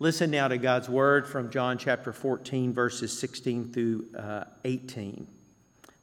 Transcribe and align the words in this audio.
Listen 0.00 0.30
now 0.30 0.46
to 0.46 0.58
God's 0.58 0.88
word 0.88 1.26
from 1.26 1.50
John 1.50 1.76
chapter 1.76 2.12
14, 2.12 2.72
verses 2.72 3.18
16 3.18 3.72
through 3.72 4.06
uh, 4.16 4.44
18. 4.64 5.26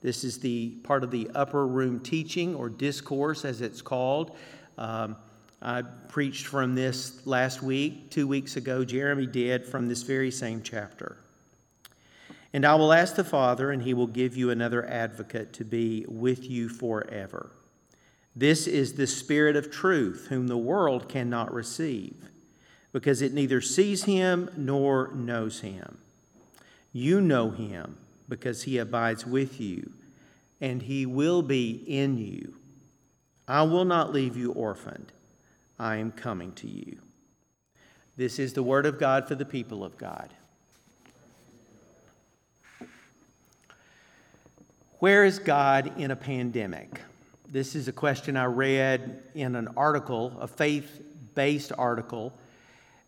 This 0.02 0.26
is 0.26 0.38
the 0.38 0.72
part 0.84 1.06
of 1.06 1.12
the 1.12 1.32
upper 1.34 1.66
room 1.66 2.02
teaching 2.02 2.56
or 2.56 2.68
discourse, 2.68 3.46
as 3.46 3.62
it's 3.62 3.82
called. 3.82 4.36
Um, 4.78 5.16
I 5.62 5.82
preached 5.82 6.48
from 6.48 6.76
this 6.76 7.26
last 7.26 7.64
week, 7.64 8.12
two 8.12 8.28
weeks 8.28 8.58
ago. 8.58 8.84
Jeremy 8.84 9.28
did 9.28 9.66
from 9.66 9.88
this 9.88 10.04
very 10.04 10.30
same 10.30 10.62
chapter. 10.62 11.16
And 12.52 12.66
I 12.66 12.76
will 12.76 12.92
ask 12.92 13.16
the 13.16 13.24
Father, 13.24 13.72
and 13.72 13.82
he 13.82 13.94
will 13.94 14.08
give 14.08 14.36
you 14.36 14.50
another 14.50 14.86
advocate 14.86 15.54
to 15.54 15.64
be 15.64 16.04
with 16.10 16.50
you 16.50 16.68
forever. 16.68 17.50
This 18.36 18.68
is 18.68 18.96
the 18.96 19.08
Spirit 19.08 19.56
of 19.56 19.72
truth, 19.72 20.28
whom 20.28 20.48
the 20.48 20.58
world 20.58 21.08
cannot 21.08 21.54
receive 21.54 22.18
because 22.96 23.22
it 23.22 23.34
neither 23.34 23.60
sees 23.60 24.06
him 24.06 24.50
nor 24.56 25.12
knows 25.14 25.60
him. 25.60 25.98
You 26.94 27.20
know 27.20 27.50
him 27.50 27.98
because 28.30 28.64
he 28.64 28.78
abides 28.78 29.26
with 29.26 29.60
you, 29.60 29.92
and 30.62 30.82
he 30.82 31.06
will 31.06 31.42
be 31.42 31.84
in 31.88 32.18
you. 32.18 32.54
I 33.50 33.64
will 33.64 33.84
not 33.84 34.14
leave 34.14 34.38
you 34.38 34.54
orphaned. 34.54 35.12
I 35.78 35.98
am 35.98 36.14
coming 36.14 36.54
to 36.54 36.70
you. 36.70 37.00
This 38.16 38.40
is 38.40 38.54
the 38.54 38.64
word 38.64 38.86
of 38.86 38.98
God 38.98 39.28
for 39.28 39.36
the 39.36 39.44
people 39.44 39.84
of 39.84 39.98
God. 39.98 40.30
Where 45.00 45.26
is 45.26 45.38
God 45.38 46.00
in 46.00 46.12
a 46.12 46.16
pandemic? 46.16 47.02
This 47.52 47.76
is 47.76 47.90
a 47.90 47.92
question 47.92 48.38
I 48.38 48.46
read 48.46 49.22
in 49.34 49.58
an 49.58 49.68
article, 49.76 50.32
a 50.40 50.48
faith 50.48 51.02
based 51.36 51.74
article 51.78 52.32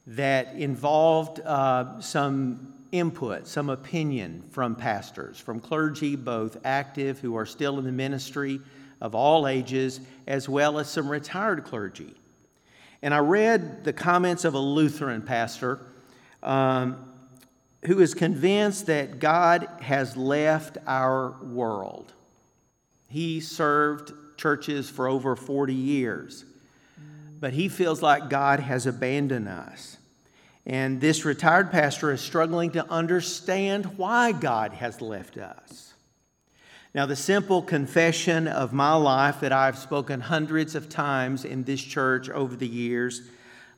that 0.08 0.56
involved 0.56 1.42
uh, 1.42 2.00
some 2.00 2.74
input, 2.92 3.46
some 3.48 3.70
opinion 3.70 4.44
from 4.52 4.76
pastors, 4.76 5.38
from 5.40 5.59
clergy, 5.59 6.16
both 6.16 6.58
active 6.64 7.20
who 7.20 7.36
are 7.36 7.45
still 7.45 7.78
in 7.78 7.86
the 7.86 7.92
ministry 7.92 8.62
of 9.02 9.14
all 9.14 9.48
ages, 9.48 10.00
as 10.26 10.48
well 10.48 10.80
as 10.80 10.90
some 10.90 11.09
retired 11.09 11.64
clergy. 11.66 12.14
And 13.02 13.14
I 13.14 13.20
read 13.20 13.84
the 13.84 13.94
comments 13.94 14.46
of 14.46 14.54
a 14.54 14.59
Lutheran 14.59 15.22
pastor 15.22 15.80
um, 16.42 17.14
who 17.86 18.00
is 18.00 18.14
convinced 18.14 18.88
that 18.88 19.20
God 19.20 19.68
has 19.81 20.18
left 20.18 20.78
our 20.88 21.31
world. 21.44 22.14
He 23.08 23.40
served 23.40 24.14
churches 24.38 24.90
for 24.90 25.08
over 25.08 25.36
40 25.36 25.74
years, 25.74 26.46
but 27.40 27.53
he 27.53 27.70
feels 27.70 28.02
like 28.02 28.30
God 28.30 28.59
has 28.59 28.86
abandoned 28.88 29.48
us. 29.48 29.97
And 30.68 31.00
this 31.00 31.23
retired 31.23 31.72
pastor 31.72 32.12
is 32.12 32.20
struggling 32.20 32.72
to 32.72 32.86
understand 32.92 33.98
why 33.98 34.34
God 34.34 34.74
has 34.74 35.02
left 35.02 35.38
us. 35.38 35.94
Now, 36.94 37.06
the 37.06 37.16
simple 37.16 37.62
confession 37.62 38.50
of 38.50 38.74
my 38.74 38.94
life 38.94 39.40
that 39.40 39.54
I've 39.54 39.78
spoken 39.78 40.20
hundreds 40.20 40.76
of 40.76 40.90
times 40.90 41.46
in 41.46 41.64
this 41.64 41.82
church 41.82 42.30
over 42.30 42.54
the 42.54 42.68
years 42.68 43.22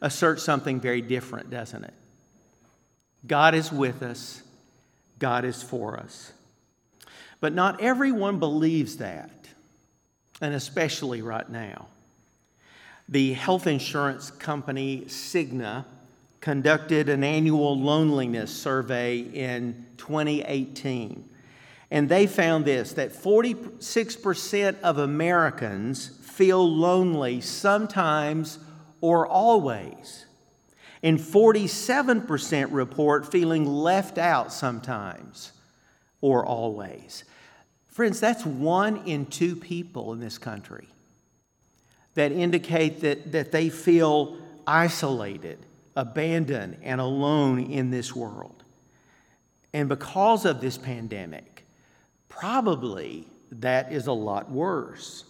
asserts 0.02 0.42
something 0.42 0.80
very 0.80 1.02
different, 1.02 1.52
doesn't 1.52 1.84
it? 1.84 1.94
God 3.28 3.54
is 3.54 3.72
with 3.72 4.02
us, 4.02 4.42
God 5.20 5.46
is 5.46 5.62
for 5.62 5.96
us. 5.98 6.32
But 7.40 7.54
not 7.54 7.82
everyone 7.82 8.40
believes 8.40 8.98
that, 8.98 9.48
and 10.42 10.56
especially 10.56 11.22
right 11.22 11.50
now. 11.50 11.86
The 13.08 13.34
health 13.34 13.68
insurance 13.68 14.32
company 14.32 15.04
Cigna 15.08 15.86
conducted 16.42 17.10
an 17.10 17.24
annual 17.24 17.80
loneliness 17.80 18.56
survey 18.56 19.20
in 19.20 19.86
2018. 19.98 21.28
And 21.92 22.08
they 22.08 22.28
found 22.28 22.66
this 22.66 22.94
that 22.94 23.12
46% 23.14 24.80
of 24.82 24.98
Americans 24.98 26.12
feel 26.22 26.70
lonely 26.70 27.42
sometimes 27.42 28.60
or 29.02 29.28
always. 29.28 30.26
And 31.02 31.18
47% 31.18 32.68
report 32.72 33.32
feeling 33.32 33.66
left 33.66 34.18
out 34.18 34.52
sometimes 34.52 35.54
or 36.22 36.46
always. 36.46 37.24
Friends, 37.88 38.20
that's 38.20 38.46
one 38.46 38.98
in 39.06 39.26
two 39.26 39.56
people 39.56 40.14
in 40.14 40.20
this 40.20 40.38
country 40.38 40.88
that 42.16 42.32
indicate 42.32 43.02
that, 43.02 43.32
that 43.32 43.52
they 43.52 43.70
feel 43.70 44.38
isolated 44.68 45.58
abandoned 45.96 46.78
and 46.84 47.02
alone 47.02 47.60
in 47.60 47.92
this 47.92 48.16
world. 48.16 48.64
And 49.74 49.88
because 49.88 50.46
of 50.46 50.62
this 50.62 50.78
pandemic, 50.78 51.66
probably 52.28 53.28
that 53.52 53.92
is 53.92 54.08
a 54.08 54.14
lot 54.14 54.50
worse. 54.50 55.26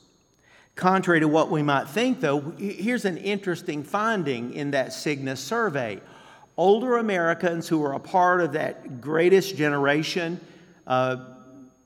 Contrary 0.75 1.19
to 1.19 1.27
what 1.27 1.51
we 1.51 1.61
might 1.61 1.89
think, 1.89 2.21
though, 2.21 2.39
here's 2.57 3.03
an 3.03 3.17
interesting 3.17 3.83
finding 3.83 4.53
in 4.53 4.71
that 4.71 4.89
Cigna 4.89 5.37
survey. 5.37 5.99
Older 6.55 6.97
Americans 6.97 7.67
who 7.67 7.83
are 7.83 7.93
a 7.93 7.99
part 7.99 8.41
of 8.41 8.53
that 8.53 9.01
greatest 9.01 9.57
generation, 9.57 10.39
uh, 10.87 11.17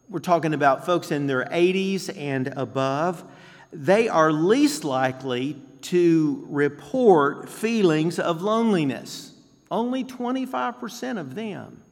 we're 0.10 0.20
talking 0.20 0.54
about 0.54 0.86
folks 0.86 1.12
in 1.12 1.26
their 1.26 1.46
80s 1.46 2.16
and 2.16 2.50
above, 2.50 3.24
they 3.72 4.08
are 4.10 4.32
least 4.32 4.84
likely 4.84 5.60
to 5.84 6.46
report 6.50 7.50
feelings 7.50 8.20
of 8.20 8.42
loneliness. 8.42 9.34
Only 9.70 10.04
25% 10.04 11.20
of 11.20 11.36
them. 11.36 11.84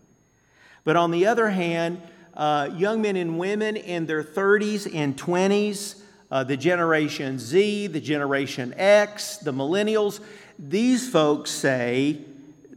But 0.83 0.95
on 0.95 1.11
the 1.11 1.27
other 1.27 1.49
hand, 1.49 2.01
uh, 2.33 2.69
young 2.75 3.01
men 3.01 3.15
and 3.15 3.37
women 3.37 3.75
in 3.75 4.05
their 4.05 4.23
30s 4.23 4.93
and 4.93 5.17
20s, 5.17 6.01
uh, 6.31 6.43
the 6.43 6.57
Generation 6.57 7.37
Z, 7.37 7.87
the 7.87 7.99
Generation 7.99 8.73
X, 8.77 9.37
the 9.37 9.51
millennials, 9.51 10.21
these 10.57 11.09
folks 11.09 11.51
say 11.51 12.21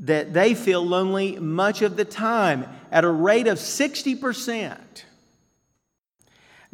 that 0.00 0.32
they 0.34 0.54
feel 0.54 0.84
lonely 0.84 1.38
much 1.38 1.82
of 1.82 1.96
the 1.96 2.04
time 2.04 2.66
at 2.90 3.04
a 3.04 3.10
rate 3.10 3.46
of 3.46 3.58
60%. 3.58 4.78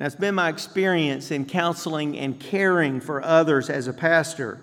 It's 0.03 0.15
been 0.15 0.34
my 0.34 0.49
experience 0.49 1.31
in 1.31 1.44
counseling 1.44 2.16
and 2.16 2.41
caring 2.41 3.00
for 3.00 3.22
others 3.22 3.69
as 3.69 3.87
a 3.87 3.93
pastor 3.93 4.62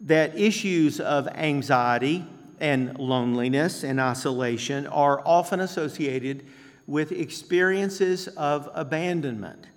that 0.00 0.36
issues 0.36 0.98
of 0.98 1.28
anxiety 1.28 2.26
and 2.58 2.98
loneliness 2.98 3.84
and 3.84 4.00
isolation 4.00 4.88
are 4.88 5.22
often 5.24 5.60
associated 5.60 6.44
with 6.88 7.12
experiences 7.12 8.26
of 8.26 8.68
abandonment. 8.74 9.68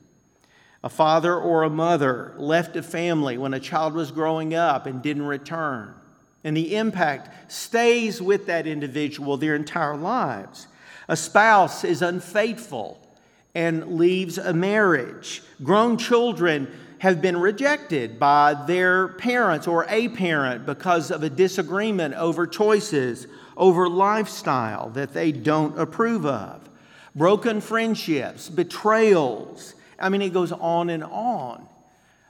A 0.83 0.89
father 0.89 1.35
or 1.35 1.61
a 1.61 1.69
mother 1.69 2.33
left 2.37 2.75
a 2.75 2.81
family 2.81 3.37
when 3.37 3.53
a 3.53 3.59
child 3.59 3.93
was 3.93 4.09
growing 4.09 4.55
up 4.55 4.87
and 4.87 5.03
didn't 5.03 5.27
return. 5.27 5.93
And 6.43 6.57
the 6.57 6.75
impact 6.75 7.51
stays 7.51 8.19
with 8.19 8.47
that 8.47 8.65
individual 8.65 9.37
their 9.37 9.53
entire 9.53 9.95
lives. 9.95 10.67
A 11.07 11.15
spouse 11.15 11.83
is 11.83 12.01
unfaithful 12.01 13.06
and 13.57 13.97
leaves 13.97 14.37
a 14.37 14.53
marriage. 14.53 15.41
Grown 15.63 15.97
children 15.97 16.71
have 16.99 17.23
been 17.23 17.35
rejected 17.35 18.19
by 18.19 18.53
their 18.53 19.07
parents 19.07 19.67
or 19.67 19.87
a 19.89 20.09
parent 20.09 20.67
because 20.67 21.09
of 21.09 21.23
a 21.23 21.29
disagreement 21.31 22.13
over 22.13 22.45
choices, 22.45 23.25
over 23.57 23.89
lifestyle 23.89 24.89
that 24.91 25.11
they 25.11 25.31
don't 25.31 25.79
approve 25.79 26.23
of. 26.23 26.69
Broken 27.15 27.59
friendships, 27.59 28.47
betrayals. 28.47 29.73
I 29.97 30.09
mean, 30.09 30.21
it 30.21 30.33
goes 30.33 30.51
on 30.51 30.91
and 30.91 31.03
on. 31.03 31.67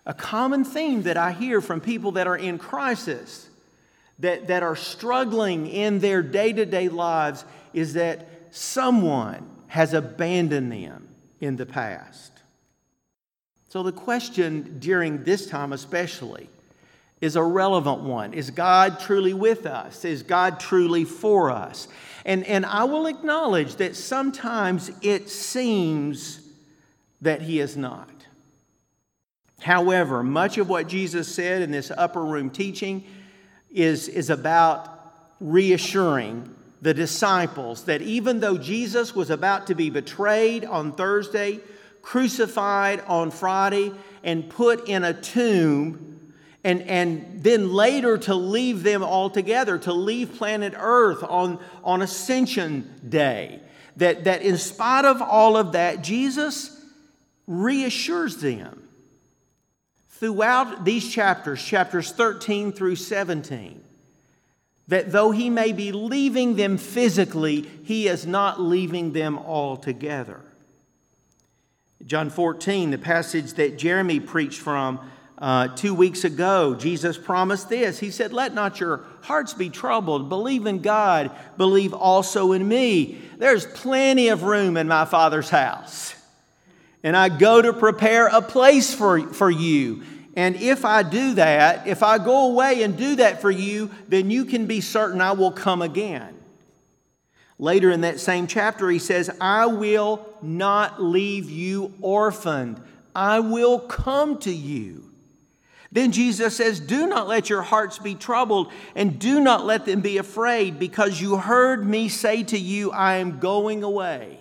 A 0.05 0.13
common 0.13 0.63
theme 0.63 1.03
that 1.03 1.17
I 1.17 1.33
hear 1.33 1.59
from 1.59 1.81
people 1.81 2.13
that 2.13 2.27
are 2.27 2.37
in 2.37 2.57
crisis, 2.57 3.49
that, 4.19 4.47
that 4.47 4.63
are 4.63 4.77
struggling 4.77 5.67
in 5.67 5.99
their 5.99 6.23
day 6.23 6.53
to 6.53 6.65
day 6.65 6.87
lives, 6.87 7.43
is 7.73 7.95
that 7.95 8.29
someone 8.51 9.45
has 9.67 9.93
abandoned 9.93 10.71
them 10.71 11.06
in 11.39 11.55
the 11.55 11.65
past. 11.65 12.31
So, 13.69 13.83
the 13.83 13.91
question 13.91 14.79
during 14.79 15.23
this 15.23 15.47
time, 15.47 15.73
especially, 15.73 16.49
is 17.19 17.35
a 17.35 17.43
relevant 17.43 18.01
one. 18.01 18.33
Is 18.33 18.49
God 18.49 18.99
truly 18.99 19.33
with 19.33 19.65
us? 19.65 20.05
Is 20.05 20.23
God 20.23 20.59
truly 20.59 21.03
for 21.03 21.51
us? 21.51 21.87
And, 22.25 22.45
and 22.45 22.65
I 22.65 22.83
will 22.83 23.07
acknowledge 23.07 23.75
that 23.75 23.95
sometimes 23.95 24.91
it 25.01 25.29
seems 25.29 26.41
that 27.21 27.41
He 27.41 27.59
is 27.59 27.75
not. 27.75 28.09
However, 29.59 30.23
much 30.23 30.57
of 30.57 30.69
what 30.69 30.87
Jesus 30.87 31.33
said 31.33 31.61
in 31.61 31.71
this 31.71 31.91
upper 31.91 32.23
room 32.23 32.49
teaching 32.51 33.03
is, 33.71 34.07
is 34.07 34.29
about 34.29 34.93
reassuring 35.39 36.53
the 36.81 36.93
disciples 36.93 37.83
that 37.85 38.01
even 38.01 38.39
though 38.39 38.57
Jesus 38.57 39.15
was 39.15 39.29
about 39.29 39.67
to 39.67 39.75
be 39.75 39.89
betrayed 39.89 40.63
on 40.65 40.91
Thursday, 40.91 41.59
crucified 42.01 43.01
on 43.07 43.31
Friday, 43.31 43.91
and 44.23 44.49
put 44.49 44.87
in 44.87 45.03
a 45.03 45.13
tomb, 45.13 46.33
and, 46.63 46.81
and 46.83 47.43
then 47.43 47.71
later 47.71 48.17
to 48.17 48.35
leave 48.35 48.83
them 48.83 49.03
altogether, 49.03 49.77
to 49.79 49.93
leave 49.93 50.35
planet 50.35 50.73
Earth 50.77 51.23
on, 51.23 51.59
on 51.83 52.01
Ascension 52.01 52.99
Day. 53.07 53.61
That, 53.97 54.25
that 54.25 54.41
in 54.41 54.57
spite 54.57 55.05
of 55.05 55.21
all 55.21 55.57
of 55.57 55.71
that, 55.71 56.03
Jesus 56.03 56.79
reassures 57.47 58.37
them 58.37 58.87
throughout 60.09 60.83
these 60.83 61.11
chapters, 61.11 61.63
chapters 61.63 62.11
13 62.11 62.71
through 62.71 62.95
17, 62.95 63.83
that 64.87 65.11
though 65.11 65.31
he 65.31 65.49
may 65.49 65.71
be 65.71 65.91
leaving 65.91 66.55
them 66.55 66.77
physically, 66.77 67.69
he 67.83 68.07
is 68.07 68.25
not 68.25 68.59
leaving 68.61 69.13
them 69.13 69.37
altogether. 69.37 70.41
John 72.05 72.29
14, 72.29 72.91
the 72.91 72.97
passage 72.97 73.53
that 73.55 73.77
Jeremy 73.77 74.19
preached 74.19 74.61
from 74.61 74.99
uh, 75.39 75.67
two 75.69 75.93
weeks 75.93 76.23
ago, 76.23 76.73
Jesus 76.73 77.17
promised 77.17 77.69
this. 77.69 77.99
He 77.99 78.11
said, 78.11 78.33
Let 78.33 78.53
not 78.53 78.79
your 78.79 79.03
hearts 79.21 79.53
be 79.53 79.69
troubled. 79.69 80.29
Believe 80.29 80.65
in 80.65 80.81
God, 80.81 81.31
believe 81.57 81.93
also 81.93 82.53
in 82.53 82.67
me. 82.67 83.21
There's 83.37 83.65
plenty 83.65 84.29
of 84.29 84.43
room 84.43 84.77
in 84.77 84.87
my 84.87 85.05
Father's 85.05 85.49
house. 85.49 86.15
And 87.03 87.15
I 87.15 87.29
go 87.29 87.61
to 87.61 87.73
prepare 87.73 88.27
a 88.27 88.41
place 88.41 88.93
for, 88.93 89.31
for 89.33 89.49
you. 89.49 90.03
And 90.37 90.55
if 90.57 90.85
I 90.85 91.01
do 91.01 91.33
that, 91.33 91.87
if 91.87 92.03
I 92.03 92.19
go 92.19 92.51
away 92.51 92.83
and 92.83 92.95
do 92.95 93.15
that 93.15 93.41
for 93.41 93.49
you, 93.49 93.89
then 94.07 94.29
you 94.29 94.45
can 94.45 94.67
be 94.67 94.81
certain 94.81 95.19
I 95.19 95.31
will 95.31 95.51
come 95.51 95.81
again. 95.81 96.35
Later 97.57 97.89
in 97.89 98.01
that 98.01 98.19
same 98.19 98.45
chapter, 98.45 98.87
he 98.87 98.99
says, 98.99 99.31
I 99.41 99.65
will 99.65 100.31
not 100.43 101.01
leave 101.01 101.49
you 101.49 101.91
orphaned. 102.01 102.79
I 103.15 103.39
will 103.39 103.79
come 103.79 104.37
to 104.41 104.51
you. 104.51 105.05
Then 105.91 106.11
Jesus 106.11 106.55
says, 106.55 106.79
Do 106.79 107.07
not 107.07 107.27
let 107.27 107.49
your 107.49 107.63
hearts 107.63 107.97
be 107.97 108.13
troubled, 108.13 108.71
and 108.95 109.17
do 109.17 109.39
not 109.39 109.65
let 109.65 109.85
them 109.85 110.01
be 110.01 110.19
afraid, 110.19 110.77
because 110.77 111.19
you 111.19 111.37
heard 111.37 111.83
me 111.83 112.09
say 112.09 112.43
to 112.43 112.59
you, 112.59 112.91
I 112.91 113.15
am 113.15 113.39
going 113.39 113.81
away. 113.81 114.37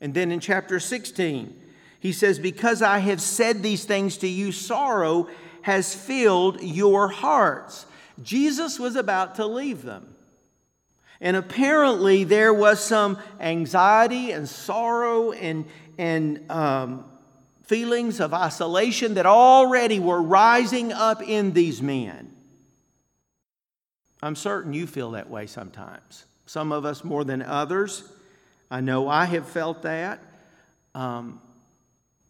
And 0.00 0.14
then 0.14 0.30
in 0.30 0.38
chapter 0.38 0.78
16, 0.78 1.61
he 2.02 2.10
says, 2.10 2.40
Because 2.40 2.82
I 2.82 2.98
have 2.98 3.20
said 3.20 3.62
these 3.62 3.84
things 3.84 4.16
to 4.18 4.28
you, 4.28 4.50
sorrow 4.50 5.28
has 5.62 5.94
filled 5.94 6.60
your 6.60 7.06
hearts. 7.06 7.86
Jesus 8.20 8.80
was 8.80 8.96
about 8.96 9.36
to 9.36 9.46
leave 9.46 9.82
them. 9.82 10.16
And 11.20 11.36
apparently, 11.36 12.24
there 12.24 12.52
was 12.52 12.82
some 12.82 13.18
anxiety 13.38 14.32
and 14.32 14.48
sorrow 14.48 15.30
and, 15.30 15.64
and 15.96 16.50
um, 16.50 17.04
feelings 17.62 18.18
of 18.18 18.34
isolation 18.34 19.14
that 19.14 19.24
already 19.24 20.00
were 20.00 20.20
rising 20.20 20.92
up 20.92 21.22
in 21.22 21.52
these 21.52 21.80
men. 21.80 22.32
I'm 24.20 24.34
certain 24.34 24.72
you 24.72 24.88
feel 24.88 25.12
that 25.12 25.30
way 25.30 25.46
sometimes. 25.46 26.24
Some 26.46 26.72
of 26.72 26.84
us 26.84 27.04
more 27.04 27.22
than 27.22 27.42
others. 27.42 28.02
I 28.72 28.80
know 28.80 29.08
I 29.08 29.26
have 29.26 29.46
felt 29.46 29.82
that. 29.82 30.18
Um, 30.96 31.40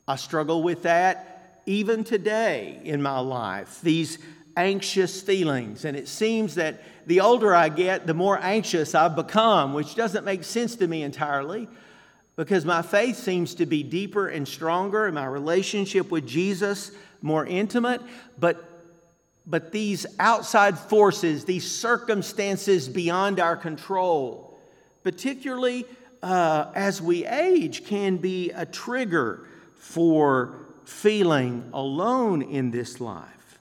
I 0.07 0.17
struggle 0.17 0.63
with 0.63 0.83
that 0.83 1.33
even 1.67 2.05
today 2.05 2.81
in 2.85 3.03
my 3.03 3.21
life. 3.21 3.81
These 3.83 4.19
anxious 4.57 5.23
feelings. 5.23 5.85
And 5.85 5.97
it 5.97 6.09
seems 6.09 6.57
that 6.57 6.83
the 7.07 7.21
older 7.21 7.55
I 7.55 7.69
get, 7.69 8.07
the 8.07 8.15
more 8.15 8.39
anxious 8.39 8.95
I've 8.95 9.17
become, 9.17 9.73
which 9.75 9.95
doesn't 9.95 10.25
make 10.25 10.45
sense 10.45 10.77
to 10.77 10.87
me 10.87 11.03
entirely 11.03 11.69
because 12.37 12.65
my 12.65 12.83
faith 12.83 13.17
seems 13.17 13.55
to 13.57 13.67
be 13.67 13.83
deeper 13.83 14.29
and 14.29 14.47
stronger 14.47 15.07
and 15.07 15.15
my 15.15 15.27
relationship 15.27 16.11
with 16.11 16.27
Jesus 16.27 16.91
more 17.21 17.47
intimate. 17.47 18.01
But, 18.39 18.63
but 19.47 19.73
these 19.73 20.07
outside 20.19 20.79
forces, 20.79 21.45
these 21.45 21.71
circumstances 21.71 22.89
beyond 22.89 23.41
our 23.41 23.57
control, 23.57 24.59
particularly 25.03 25.85
uh, 26.23 26.67
as 26.75 27.01
we 27.03 27.27
age, 27.27 27.85
can 27.85 28.17
be 28.17 28.51
a 28.51 28.67
trigger 28.67 29.49
for 29.83 30.55
feeling 30.85 31.69
alone 31.75 32.41
in 32.41 32.71
this 32.71 33.01
life. 33.01 33.59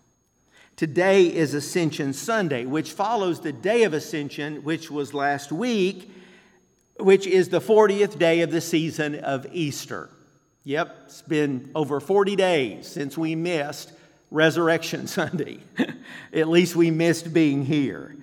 Today 0.75 1.25
is 1.25 1.55
Ascension 1.55 2.13
Sunday, 2.13 2.65
which 2.65 2.91
follows 2.91 3.39
the 3.39 3.51
day 3.51 3.83
of 3.83 3.93
Ascension, 3.95 4.63
which 4.63 4.91
was 4.91 5.15
last 5.15 5.51
week, 5.51 6.11
which 6.99 7.25
is 7.25 7.49
the 7.49 7.59
40th 7.59 8.19
day 8.19 8.41
of 8.41 8.51
the 8.51 8.61
season 8.61 9.15
of 9.15 9.47
Easter. 9.51 10.09
Yep, 10.63 10.95
it's 11.05 11.23
been 11.23 11.71
over 11.73 11.99
40 11.99 12.35
days 12.35 12.87
since 12.87 13.17
we 13.17 13.33
missed 13.33 13.91
Resurrection 14.29 15.07
Sunday. 15.07 15.57
At 16.31 16.47
least 16.47 16.75
we 16.75 16.91
missed 16.91 17.33
being 17.33 17.65
here. 17.65 18.15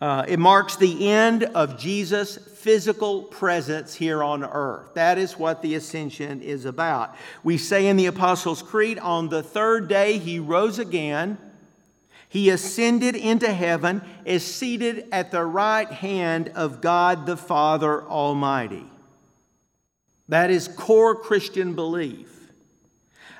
Uh, 0.00 0.24
it 0.28 0.38
marks 0.38 0.76
the 0.76 1.08
end 1.08 1.44
of 1.44 1.78
Jesus' 1.78 2.36
physical 2.36 3.22
presence 3.22 3.94
here 3.94 4.22
on 4.22 4.44
earth. 4.44 4.94
That 4.94 5.18
is 5.18 5.38
what 5.38 5.62
the 5.62 5.74
ascension 5.74 6.40
is 6.40 6.64
about. 6.64 7.16
We 7.42 7.58
say 7.58 7.88
in 7.88 7.96
the 7.96 8.06
Apostles' 8.06 8.62
Creed, 8.62 8.98
on 8.98 9.28
the 9.28 9.42
third 9.42 9.88
day 9.88 10.18
he 10.18 10.38
rose 10.38 10.78
again 10.78 11.38
he 12.28 12.50
ascended 12.50 13.16
into 13.16 13.52
heaven, 13.52 14.02
is 14.24 14.44
seated 14.44 15.08
at 15.12 15.30
the 15.30 15.44
right 15.44 15.90
hand 15.90 16.50
of 16.54 16.80
God 16.80 17.24
the 17.24 17.38
Father 17.38 18.02
Almighty. 18.02 18.84
That 20.28 20.50
is 20.50 20.68
core 20.68 21.14
Christian 21.14 21.74
belief. 21.74 22.28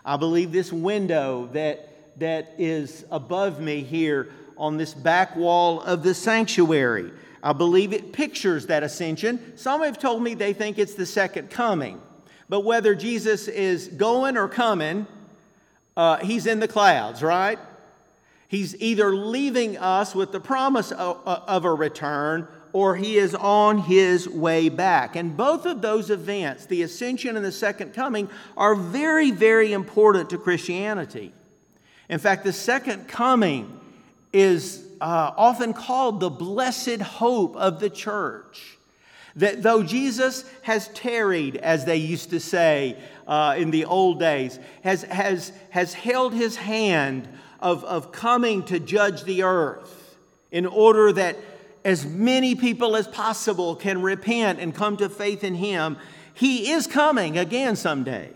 I 0.04 0.16
believe 0.16 0.52
this 0.52 0.72
window 0.72 1.50
that, 1.52 2.18
that 2.18 2.54
is 2.56 3.04
above 3.10 3.60
me 3.60 3.82
here 3.82 4.30
on 4.58 4.76
this 4.76 4.92
back 4.92 5.36
wall 5.36 5.80
of 5.80 6.02
the 6.02 6.14
sanctuary, 6.14 7.10
I 7.42 7.52
believe 7.52 7.92
it 7.92 8.12
pictures 8.12 8.66
that 8.66 8.82
ascension. 8.82 9.56
Some 9.56 9.82
have 9.82 9.98
told 9.98 10.22
me 10.22 10.34
they 10.34 10.52
think 10.52 10.78
it's 10.78 10.94
the 10.94 11.06
second 11.06 11.50
coming. 11.50 12.00
But 12.48 12.60
whether 12.60 12.94
Jesus 12.94 13.46
is 13.46 13.88
going 13.88 14.36
or 14.36 14.48
coming, 14.48 15.06
uh, 15.96 16.18
he's 16.18 16.46
in 16.46 16.60
the 16.60 16.68
clouds, 16.68 17.22
right? 17.22 17.58
He's 18.48 18.74
either 18.80 19.14
leaving 19.14 19.76
us 19.76 20.14
with 20.14 20.32
the 20.32 20.40
promise 20.40 20.90
of, 20.90 21.20
of 21.26 21.64
a 21.64 21.72
return 21.72 22.48
or 22.72 22.96
he 22.96 23.16
is 23.16 23.34
on 23.34 23.78
his 23.78 24.28
way 24.28 24.68
back. 24.68 25.16
And 25.16 25.36
both 25.36 25.66
of 25.66 25.80
those 25.82 26.10
events, 26.10 26.66
the 26.66 26.82
ascension 26.82 27.36
and 27.36 27.44
the 27.44 27.52
second 27.52 27.94
coming, 27.94 28.28
are 28.56 28.74
very, 28.74 29.30
very 29.30 29.72
important 29.72 30.30
to 30.30 30.38
Christianity. 30.38 31.32
In 32.08 32.18
fact, 32.18 32.44
the 32.44 32.52
second 32.52 33.08
coming 33.08 33.77
is 34.32 34.84
uh, 35.00 35.32
often 35.36 35.72
called 35.72 36.20
the 36.20 36.30
blessed 36.30 37.00
hope 37.00 37.56
of 37.56 37.80
the 37.80 37.90
church. 37.90 38.78
That 39.36 39.62
though 39.62 39.82
Jesus 39.82 40.44
has 40.62 40.88
tarried, 40.88 41.56
as 41.56 41.84
they 41.84 41.96
used 41.96 42.30
to 42.30 42.40
say 42.40 42.96
uh, 43.26 43.54
in 43.56 43.70
the 43.70 43.84
old 43.84 44.18
days, 44.18 44.58
has, 44.82 45.02
has, 45.04 45.52
has 45.70 45.94
held 45.94 46.34
his 46.34 46.56
hand 46.56 47.28
of, 47.60 47.84
of 47.84 48.12
coming 48.12 48.64
to 48.64 48.80
judge 48.80 49.24
the 49.24 49.44
earth 49.44 50.16
in 50.50 50.66
order 50.66 51.12
that 51.12 51.36
as 51.84 52.04
many 52.04 52.54
people 52.54 52.96
as 52.96 53.06
possible 53.06 53.76
can 53.76 54.02
repent 54.02 54.58
and 54.60 54.74
come 54.74 54.96
to 54.96 55.08
faith 55.08 55.44
in 55.44 55.54
Him. 55.54 55.96
He 56.34 56.70
is 56.70 56.86
coming 56.86 57.38
again 57.38 57.76
someday. 57.76 58.30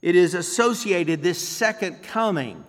It 0.00 0.16
is 0.16 0.34
associated, 0.34 1.22
this 1.22 1.46
second 1.46 2.02
coming, 2.02 2.64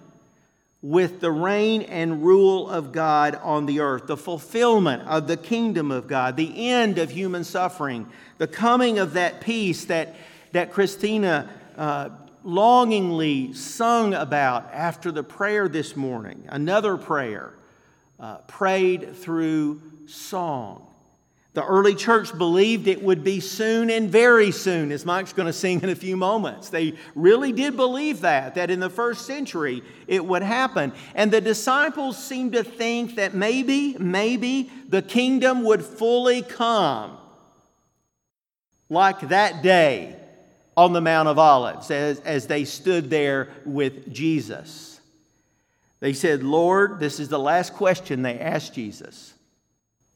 with 0.83 1.21
the 1.21 1.31
reign 1.31 1.81
and 1.83 2.25
rule 2.25 2.69
of 2.69 2.91
God 2.91 3.39
on 3.41 3.65
the 3.65 3.79
earth, 3.79 4.05
the 4.05 4.17
fulfillment 4.17 5.01
of 5.07 5.27
the 5.27 5.37
kingdom 5.37 5.91
of 5.91 6.07
God, 6.07 6.35
the 6.35 6.69
end 6.69 6.97
of 6.97 7.09
human 7.09 7.45
suffering, 7.45 8.05
the 8.37 8.47
coming 8.47 8.99
of 8.99 9.13
that 9.13 9.39
peace 9.39 9.85
that, 9.85 10.13
that 10.51 10.73
Christina 10.73 11.49
uh, 11.77 12.09
longingly 12.43 13.53
sung 13.53 14.13
about 14.13 14.73
after 14.73 15.09
the 15.09 15.23
prayer 15.23 15.69
this 15.69 15.95
morning, 15.95 16.43
another 16.49 16.97
prayer 16.97 17.53
uh, 18.19 18.39
prayed 18.39 19.15
through 19.15 19.81
song. 20.05 20.85
The 21.53 21.63
early 21.63 21.93
church 21.93 22.35
believed 22.35 22.87
it 22.87 23.03
would 23.03 23.23
be 23.23 23.39
soon 23.39 23.91
and 23.91 24.09
very 24.09 24.49
soon, 24.49 24.91
as 24.91 25.05
Mike's 25.05 25.33
going 25.33 25.45
to 25.45 25.53
sing 25.53 25.81
in 25.81 25.89
a 25.89 25.95
few 25.95 26.17
moments. 26.17 26.69
They 26.69 26.95
really 27.13 27.51
did 27.51 27.75
believe 27.75 28.21
that, 28.21 28.55
that 28.55 28.71
in 28.71 28.79
the 28.79 28.89
first 28.89 29.27
century 29.27 29.83
it 30.07 30.25
would 30.25 30.41
happen. 30.41 30.93
And 31.13 31.29
the 31.31 31.41
disciples 31.41 32.17
seemed 32.17 32.53
to 32.53 32.63
think 32.63 33.15
that 33.15 33.35
maybe, 33.35 33.95
maybe 33.99 34.71
the 34.89 35.03
kingdom 35.03 35.63
would 35.63 35.83
fully 35.83 36.41
come 36.41 37.17
like 38.89 39.19
that 39.29 39.61
day 39.61 40.15
on 40.75 40.93
the 40.93 41.01
Mount 41.01 41.27
of 41.27 41.37
Olives 41.37 41.91
as, 41.91 42.19
as 42.21 42.47
they 42.47 42.65
stood 42.65 43.11
there 43.11 43.49
with 43.63 44.11
Jesus. 44.11 44.99
They 45.99 46.13
said, 46.13 46.41
Lord, 46.41 46.99
this 46.99 47.19
is 47.19 47.29
the 47.29 47.39
last 47.39 47.73
question 47.73 48.23
they 48.23 48.39
asked 48.39 48.73
Jesus. 48.73 49.35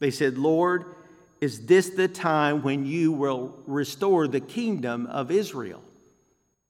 They 0.00 0.10
said, 0.10 0.36
Lord, 0.36 0.84
is 1.40 1.66
this 1.66 1.90
the 1.90 2.08
time 2.08 2.62
when 2.62 2.84
you 2.84 3.12
will 3.12 3.54
restore 3.66 4.26
the 4.26 4.40
kingdom 4.40 5.06
of 5.06 5.30
Israel? 5.30 5.82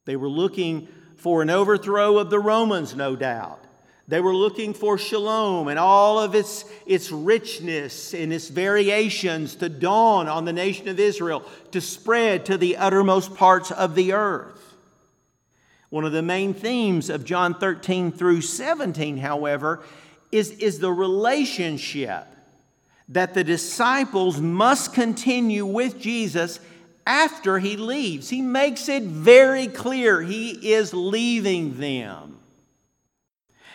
They 0.05 0.17
were 0.17 0.29
looking 0.29 0.89
for 1.17 1.43
an 1.43 1.51
overthrow 1.51 2.19
of 2.19 2.31
the 2.31 2.39
Romans, 2.39 2.95
no 2.95 3.17
doubt. 3.17 3.65
They 4.09 4.21
were 4.21 4.35
looking 4.35 4.73
for 4.73 4.97
shalom 4.97 5.69
and 5.69 5.79
all 5.79 6.19
of 6.19 6.35
its, 6.35 6.65
its 6.87 7.13
richness 7.13 8.15
and 8.15 8.33
its 8.33 8.49
variations 8.49 9.55
to 9.57 9.69
dawn 9.69 10.29
on 10.29 10.47
the 10.47 10.53
nation 10.53 10.89
of 10.89 10.99
Israel, 10.99 11.45
to 11.73 11.81
spread 11.81 12.47
to 12.47 12.57
the 12.57 12.79
uttermost 12.79 13.35
parts 13.35 13.71
of 13.71 13.95
the 13.95 14.15
earth. 14.15 14.77
One 15.91 16.05
of 16.05 16.13
the 16.13 16.23
main 16.23 16.55
themes 16.55 17.11
of 17.11 17.25
John 17.25 17.55
13 17.55 18.13
through 18.13 18.43
17, 18.43 19.19
however, 19.19 19.83
is, 20.33 20.51
is 20.53 20.79
the 20.79 20.93
relationship 20.93 22.27
that 23.09 23.35
the 23.35 23.45
disciples 23.45 24.41
must 24.41 24.93
continue 24.93 25.65
with 25.65 25.99
Jesus 25.99 26.61
after 27.07 27.59
he 27.59 27.77
leaves. 27.77 28.29
He 28.29 28.43
makes 28.43 28.89
it 28.89 29.03
very 29.05 29.67
clear 29.67 30.21
he 30.21 30.73
is 30.73 30.93
leaving 30.93 31.79
them. 31.79 32.39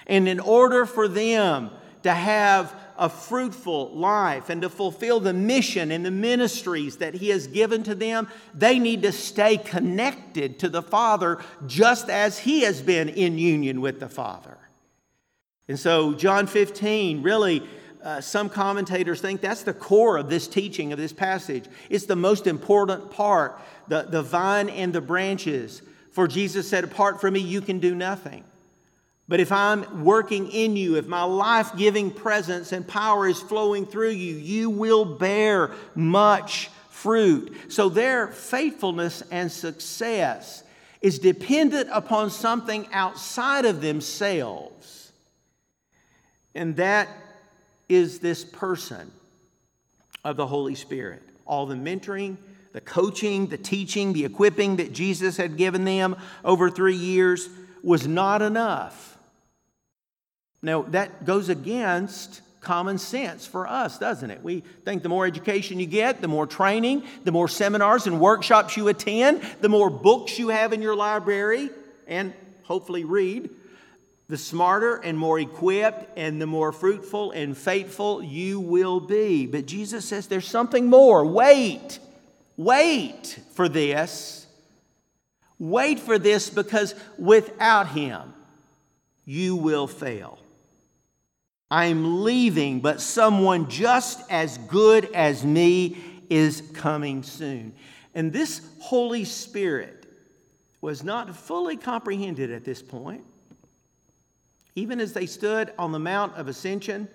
And 0.05 0.27
in 0.27 0.39
order 0.39 0.85
for 0.85 1.07
them 1.07 1.71
to 2.03 2.13
have 2.13 2.75
a 2.97 3.09
fruitful 3.09 3.89
life 3.95 4.49
and 4.49 4.61
to 4.61 4.69
fulfill 4.69 5.19
the 5.19 5.33
mission 5.33 5.91
and 5.91 6.05
the 6.05 6.11
ministries 6.11 6.97
that 6.97 7.13
He 7.15 7.29
has 7.29 7.47
given 7.47 7.83
to 7.83 7.95
them, 7.95 8.27
they 8.53 8.77
need 8.77 9.01
to 9.03 9.11
stay 9.11 9.57
connected 9.57 10.59
to 10.59 10.69
the 10.69 10.81
Father 10.81 11.39
just 11.65 12.09
as 12.09 12.39
He 12.39 12.61
has 12.61 12.81
been 12.81 13.09
in 13.09 13.37
union 13.37 13.81
with 13.81 13.99
the 13.99 14.09
Father. 14.09 14.57
And 15.67 15.79
so, 15.79 16.13
John 16.13 16.45
15 16.45 17.23
really 17.23 17.63
uh, 18.03 18.22
some 18.22 18.50
commentators 18.50 19.22
think 19.22 19.39
that's 19.39 19.63
the 19.63 19.74
core 19.74 20.17
of 20.17 20.29
this 20.29 20.48
teaching 20.48 20.91
of 20.91 21.00
this 21.00 21.13
passage. 21.13 21.65
It's 21.89 22.05
the 22.05 22.15
most 22.15 22.48
important 22.48 23.12
part, 23.12 23.60
the, 23.88 24.03
the 24.03 24.22
vine 24.22 24.69
and 24.69 24.91
the 24.91 25.01
branches. 25.01 25.81
For 26.12 26.27
Jesus 26.27 26.69
said, 26.69 26.83
Apart 26.83 27.22
from 27.22 27.33
me, 27.33 27.39
you 27.39 27.62
can 27.62 27.79
do 27.79 27.95
nothing. 27.95 28.43
But 29.27 29.39
if 29.39 29.51
I'm 29.51 30.03
working 30.03 30.51
in 30.51 30.75
you, 30.75 30.98
if 30.98 31.07
my 31.07 31.24
life 31.24 31.77
giving 31.77 32.12
presence 32.12 32.74
and 32.74 32.86
power 32.86 33.27
is 33.27 33.41
flowing 33.41 33.86
through 33.86 34.10
you, 34.10 34.36
you 34.36 34.69
will 34.69 35.05
bear 35.05 35.72
much 35.95 36.69
fruit. 36.89 37.55
So 37.69 37.88
their 37.88 38.27
faithfulness 38.27 39.24
and 39.31 39.51
success 39.51 40.63
is 41.01 41.19
dependent 41.19 41.89
upon 41.91 42.31
something 42.31 42.88
outside 42.91 43.65
of 43.65 43.81
themselves. 43.81 45.12
And 46.53 46.75
that 46.75 47.07
is 47.89 48.19
this 48.19 48.43
person 48.43 49.11
of 50.23 50.37
the 50.37 50.47
Holy 50.47 50.75
Spirit. 50.75 51.21
All 51.45 51.65
the 51.65 51.75
mentoring, 51.75 52.37
the 52.71 52.81
coaching, 52.81 53.47
the 53.47 53.57
teaching, 53.57 54.13
the 54.13 54.25
equipping 54.25 54.77
that 54.77 54.93
Jesus 54.93 55.37
had 55.37 55.57
given 55.57 55.83
them 55.85 56.15
over 56.43 56.69
three 56.69 56.95
years 56.95 57.49
was 57.83 58.07
not 58.07 58.41
enough. 58.41 59.17
Now, 60.61 60.83
that 60.83 61.25
goes 61.25 61.49
against 61.49 62.41
common 62.61 62.97
sense 62.97 63.45
for 63.45 63.67
us, 63.67 63.99
doesn't 63.99 64.31
it? 64.31 64.41
We 64.41 64.61
think 64.85 65.03
the 65.03 65.09
more 65.09 65.25
education 65.25 65.79
you 65.79 65.85
get, 65.85 66.21
the 66.21 66.29
more 66.29 66.47
training, 66.47 67.03
the 67.25 67.31
more 67.31 67.49
seminars 67.49 68.07
and 68.07 68.21
workshops 68.21 68.77
you 68.77 68.87
attend, 68.87 69.41
the 69.59 69.67
more 69.69 69.89
books 69.89 70.39
you 70.39 70.47
have 70.49 70.71
in 70.71 70.81
your 70.81 70.95
library 70.95 71.69
and 72.07 72.33
hopefully 72.63 73.03
read, 73.03 73.49
the 74.27 74.38
smarter 74.38 74.96
and 74.96 75.18
more 75.18 75.39
equipped 75.39 76.18
and 76.18 76.42
the 76.42 76.48
more 76.48 76.72
fruitful 76.72 77.32
and 77.32 77.58
faithful 77.58 78.24
you 78.24 78.60
will 78.60 79.00
be. 79.00 79.46
But 79.46 79.65
Jesus 79.65 80.06
says 80.06 80.27
there's 80.27 80.48
something 80.48 80.88
more. 80.88 81.25
Wait, 81.25 82.00
wait 82.56 83.39
for 83.53 83.68
this. 83.68 84.48
Wait 85.60 86.00
for 86.00 86.18
this 86.18 86.50
because 86.50 86.96
without 87.18 87.89
Him, 87.89 88.34
you 89.25 89.56
will 89.56 89.88
fail. 89.88 90.39
I'm 91.70 92.24
leaving, 92.24 92.82
but 92.82 93.01
someone 93.01 93.70
just 93.70 94.22
as 94.32 94.58
good 94.60 95.10
as 95.13 95.44
me 95.44 95.98
is 96.30 96.62
coming 96.74 97.24
soon. 97.24 97.74
And 98.13 98.32
this 98.32 98.62
Holy 98.80 99.25
Spirit 99.25 100.06
was 100.82 101.03
not 101.03 101.36
fully 101.36 101.77
comprehended 101.77 102.51
at 102.51 102.63
this 102.63 102.82
point. 102.82 103.24
Even 104.75 105.00
as 105.00 105.13
they 105.13 105.25
stood 105.25 105.72
on 105.77 105.92
the 105.92 106.00
Mount 106.00 106.36
of 106.36 106.48
Ascension, 106.48 107.08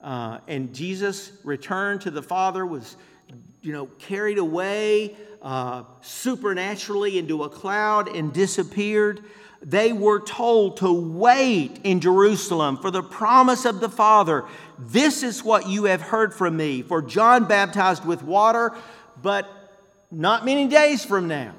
uh, 0.00 0.38
and 0.48 0.74
Jesus 0.74 1.32
returned 1.44 2.02
to 2.02 2.10
the 2.10 2.22
Father, 2.22 2.64
was 2.64 2.96
you 3.62 3.72
know 3.72 3.86
carried 3.98 4.38
away 4.38 5.16
uh, 5.42 5.84
supernaturally 6.00 7.18
into 7.18 7.44
a 7.44 7.48
cloud 7.48 8.08
and 8.08 8.32
disappeared. 8.32 9.22
They 9.62 9.92
were 9.92 10.20
told 10.20 10.78
to 10.78 10.90
wait 10.90 11.80
in 11.84 12.00
Jerusalem 12.00 12.78
for 12.78 12.90
the 12.90 13.02
promise 13.02 13.66
of 13.66 13.80
the 13.80 13.90
Father. 13.90 14.44
This 14.78 15.22
is 15.22 15.44
what 15.44 15.68
you 15.68 15.84
have 15.84 16.00
heard 16.00 16.34
from 16.34 16.56
me. 16.56 16.80
For 16.80 17.02
John 17.02 17.44
baptized 17.44 18.06
with 18.06 18.22
water, 18.22 18.74
but 19.20 19.46
not 20.10 20.46
many 20.46 20.66
days 20.66 21.04
from 21.04 21.28
now, 21.28 21.54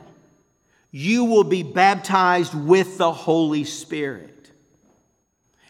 you 0.89 1.25
will 1.25 1.43
be 1.43 1.62
baptized 1.62 2.55
with 2.55 2.98
the 2.98 3.12
Holy 3.12 3.63
Spirit. 3.63 4.40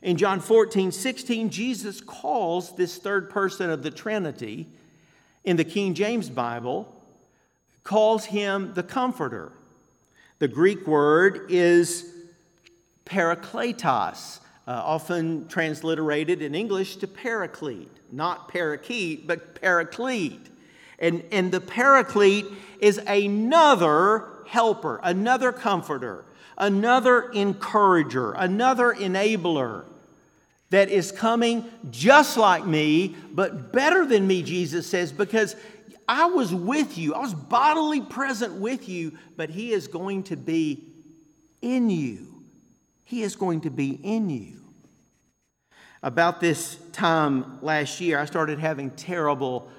In 0.01 0.17
John 0.17 0.39
14, 0.39 0.91
16, 0.91 1.51
Jesus 1.51 2.01
calls 2.01 2.75
this 2.75 2.97
third 2.97 3.29
person 3.29 3.69
of 3.69 3.83
the 3.83 3.91
Trinity 3.91 4.67
in 5.43 5.57
the 5.57 5.63
King 5.63 5.93
James 5.93 6.27
Bible, 6.27 6.91
calls 7.83 8.25
him 8.25 8.73
the 8.73 8.81
Comforter. 8.81 9.51
The 10.39 10.47
Greek 10.47 10.87
word 10.87 11.51
is 11.51 12.11
parakletos, 13.05 14.39
uh, 14.67 14.71
often 14.71 15.47
transliterated 15.47 16.41
in 16.41 16.55
English 16.55 16.95
to 16.97 17.07
paraclete, 17.07 17.95
not 18.11 18.47
parakeet, 18.47 19.27
but 19.27 19.61
paraclete. 19.61 20.47
And, 20.97 21.23
and 21.31 21.51
the 21.51 21.61
paraclete 21.61 22.47
is 22.79 22.97
another 23.05 24.25
helper, 24.47 24.99
another 25.03 25.51
comforter, 25.51 26.25
another 26.57 27.29
encourager, 27.31 28.31
another 28.31 28.95
enabler 28.95 29.85
that 30.71 30.89
is 30.89 31.11
coming 31.11 31.65
just 31.91 32.37
like 32.37 32.65
me, 32.65 33.15
but 33.33 33.71
better 33.71 34.05
than 34.05 34.25
me, 34.25 34.41
Jesus 34.41 34.87
says, 34.87 35.11
because 35.11 35.55
I 36.07 36.25
was 36.25 36.53
with 36.53 36.97
you. 36.97 37.13
I 37.13 37.19
was 37.19 37.33
bodily 37.33 38.01
present 38.01 38.53
with 38.55 38.89
you, 38.89 39.17
but 39.35 39.49
He 39.49 39.71
is 39.71 39.87
going 39.87 40.23
to 40.23 40.37
be 40.37 40.83
in 41.61 41.89
you. 41.89 42.27
He 43.03 43.21
is 43.21 43.35
going 43.35 43.61
to 43.61 43.69
be 43.69 43.91
in 43.91 44.29
you. 44.29 44.61
About 46.03 46.39
this 46.39 46.77
time 46.93 47.59
last 47.61 47.99
year, 47.99 48.17
I 48.17 48.25
started 48.25 48.57
having 48.57 48.91
terrible 48.91 49.69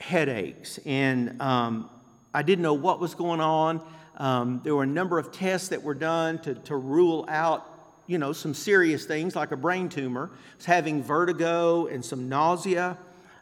headaches, 0.00 0.78
and 0.84 1.40
um, 1.40 1.88
I 2.34 2.42
didn't 2.42 2.62
know 2.62 2.74
what 2.74 2.98
was 3.00 3.14
going 3.14 3.40
on. 3.40 3.80
Um, 4.16 4.60
there 4.64 4.74
were 4.74 4.82
a 4.82 4.86
number 4.86 5.18
of 5.18 5.32
tests 5.32 5.68
that 5.68 5.82
were 5.82 5.94
done 5.94 6.40
to, 6.40 6.54
to 6.54 6.76
rule 6.76 7.24
out 7.28 7.73
you 8.06 8.18
know, 8.18 8.32
some 8.32 8.54
serious 8.54 9.04
things 9.04 9.34
like 9.34 9.52
a 9.52 9.56
brain 9.56 9.88
tumor. 9.88 10.30
I 10.32 10.56
was 10.56 10.66
having 10.66 11.02
vertigo 11.02 11.86
and 11.86 12.04
some 12.04 12.28
nausea, 12.28 12.98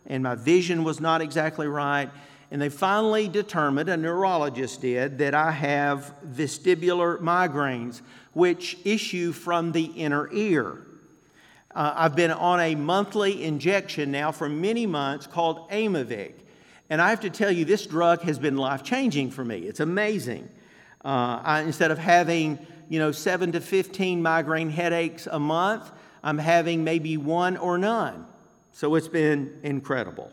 and 0.07 0.23
my 0.23 0.35
vision 0.35 0.85
was 0.85 1.01
not 1.01 1.21
exactly 1.21 1.67
right. 1.67 2.11
And 2.51 2.61
they 2.61 2.69
finally 2.69 3.29
determined, 3.29 3.89
a 3.89 3.97
neurologist 3.97 4.83
did, 4.83 5.19
that 5.19 5.35
I 5.35 5.51
have 5.51 6.15
vestibular 6.27 7.19
migraines, 7.19 8.03
which 8.35 8.77
issue 8.85 9.33
from 9.33 9.73
the 9.73 9.85
inner 9.85 10.31
ear. 10.33 10.87
Uh, 11.75 11.95
I've 11.97 12.15
been 12.15 12.31
on 12.31 12.61
a 12.61 12.75
monthly 12.75 13.43
injection 13.43 14.11
now 14.11 14.33
for 14.33 14.49
many 14.49 14.85
months 14.85 15.27
called 15.27 15.71
Aimovig. 15.71 16.35
And 16.91 17.01
I 17.01 17.09
have 17.09 17.21
to 17.21 17.31
tell 17.31 17.51
you, 17.51 17.65
this 17.65 17.87
drug 17.87 18.21
has 18.23 18.39
been 18.39 18.59
life 18.59 18.83
changing 18.83 19.31
for 19.31 19.43
me. 19.43 19.61
It's 19.61 19.81
amazing. 19.81 20.51
Uh, 21.03 21.41
I, 21.43 21.61
instead 21.63 21.91
of 21.91 21.97
having 21.97 22.59
you 22.89 22.99
know, 22.99 23.13
seven 23.13 23.53
to 23.53 23.61
15 23.61 24.23
migraine 24.23 24.71
headaches 24.71 25.27
a 25.31 25.39
month. 25.39 25.91
I'm 26.23 26.39
having 26.39 26.85
maybe 26.85 27.17
one 27.17 27.57
or 27.57 27.79
none. 27.79 28.27
So 28.73 28.95
it's 28.95 29.09
been 29.09 29.61
incredible. 29.63 30.31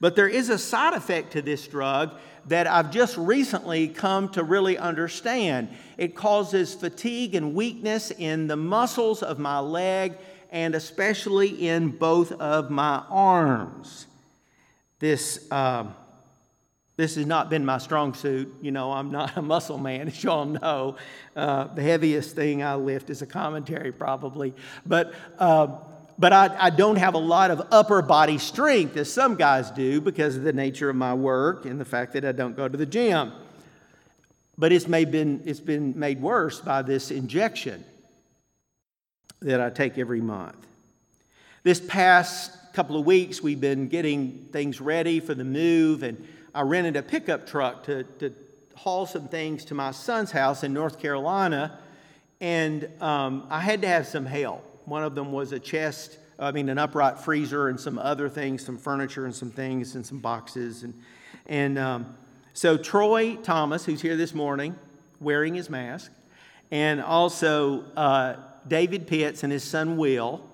But 0.00 0.16
there 0.16 0.28
is 0.28 0.48
a 0.48 0.58
side 0.58 0.94
effect 0.94 1.32
to 1.32 1.42
this 1.42 1.66
drug 1.66 2.18
that 2.46 2.66
I've 2.66 2.90
just 2.90 3.16
recently 3.16 3.88
come 3.88 4.28
to 4.30 4.42
really 4.42 4.76
understand. 4.76 5.68
It 5.96 6.14
causes 6.14 6.74
fatigue 6.74 7.34
and 7.34 7.54
weakness 7.54 8.10
in 8.10 8.46
the 8.46 8.56
muscles 8.56 9.22
of 9.22 9.38
my 9.38 9.60
leg 9.60 10.14
and 10.50 10.74
especially 10.74 11.68
in 11.68 11.88
both 11.88 12.32
of 12.32 12.70
my 12.70 13.02
arms. 13.08 14.06
This. 14.98 15.46
Uh, 15.50 15.86
this 16.96 17.16
has 17.16 17.26
not 17.26 17.50
been 17.50 17.64
my 17.64 17.78
strong 17.78 18.14
suit. 18.14 18.54
You 18.62 18.70
know, 18.70 18.92
I'm 18.92 19.10
not 19.10 19.36
a 19.36 19.42
muscle 19.54 19.78
man, 19.78 20.08
as 20.08 20.22
y'all 20.22 20.44
know. 20.44 20.96
Uh, 21.34 21.64
the 21.64 21.82
heaviest 21.82 22.36
thing 22.36 22.62
I 22.62 22.76
lift 22.76 23.10
is 23.10 23.22
a 23.22 23.26
commentary, 23.26 23.90
probably. 23.90 24.54
But, 24.86 25.12
uh, 25.38 25.68
but 26.18 26.32
I, 26.32 26.56
I 26.58 26.70
don't 26.70 26.96
have 26.96 27.14
a 27.14 27.18
lot 27.18 27.50
of 27.50 27.66
upper 27.72 28.00
body 28.00 28.38
strength, 28.38 28.96
as 28.96 29.12
some 29.12 29.34
guys 29.34 29.70
do, 29.72 30.00
because 30.00 30.36
of 30.36 30.44
the 30.44 30.52
nature 30.52 30.88
of 30.88 30.96
my 30.96 31.14
work 31.14 31.66
and 31.66 31.80
the 31.80 31.84
fact 31.84 32.12
that 32.12 32.24
I 32.24 32.32
don't 32.32 32.56
go 32.56 32.68
to 32.68 32.76
the 32.76 32.86
gym. 32.86 33.32
but 34.56 34.72
it's, 34.72 34.86
made 34.86 35.10
been, 35.10 35.42
it's 35.44 35.60
been 35.60 35.98
made 35.98 36.22
worse 36.22 36.60
by 36.60 36.82
this 36.82 37.10
injection 37.10 37.84
that 39.42 39.60
I 39.60 39.68
take 39.68 39.98
every 39.98 40.20
month. 40.20 40.64
This 41.64 41.80
past 41.80 42.52
couple 42.72 42.96
of 42.96 43.04
weeks, 43.04 43.42
we've 43.42 43.60
been 43.60 43.88
getting 43.88 44.48
things 44.52 44.80
ready 44.80 45.18
for 45.18 45.34
the 45.34 45.44
move, 45.44 46.02
and 46.02 46.24
I 46.54 46.62
rented 46.62 46.94
a 46.94 47.02
pickup 47.02 47.48
truck 47.48 47.82
to, 47.84 48.04
to 48.20 48.32
haul 48.76 49.06
some 49.06 49.26
things 49.26 49.64
to 49.66 49.74
my 49.74 49.90
son's 49.90 50.30
house 50.30 50.62
in 50.62 50.72
North 50.72 51.00
Carolina, 51.00 51.80
and 52.40 52.88
um, 53.00 53.48
I 53.50 53.58
had 53.58 53.82
to 53.82 53.88
have 53.88 54.06
some 54.06 54.24
help. 54.24 54.64
One 54.84 55.02
of 55.02 55.16
them 55.16 55.32
was 55.32 55.50
a 55.50 55.58
chest, 55.58 56.16
I 56.38 56.52
mean, 56.52 56.68
an 56.68 56.78
upright 56.78 57.18
freezer, 57.18 57.68
and 57.68 57.80
some 57.80 57.98
other 57.98 58.28
things, 58.28 58.64
some 58.64 58.78
furniture, 58.78 59.24
and 59.24 59.34
some 59.34 59.50
things, 59.50 59.96
and 59.96 60.06
some 60.06 60.20
boxes. 60.20 60.84
And, 60.84 60.94
and 61.46 61.76
um, 61.76 62.14
so, 62.52 62.76
Troy 62.76 63.34
Thomas, 63.36 63.84
who's 63.84 64.00
here 64.00 64.16
this 64.16 64.32
morning, 64.32 64.76
wearing 65.20 65.54
his 65.54 65.68
mask, 65.68 66.12
and 66.70 67.02
also 67.02 67.84
uh, 67.96 68.36
David 68.68 69.08
Pitts 69.08 69.42
and 69.42 69.52
his 69.52 69.64
son 69.64 69.96
Will, 69.96 70.48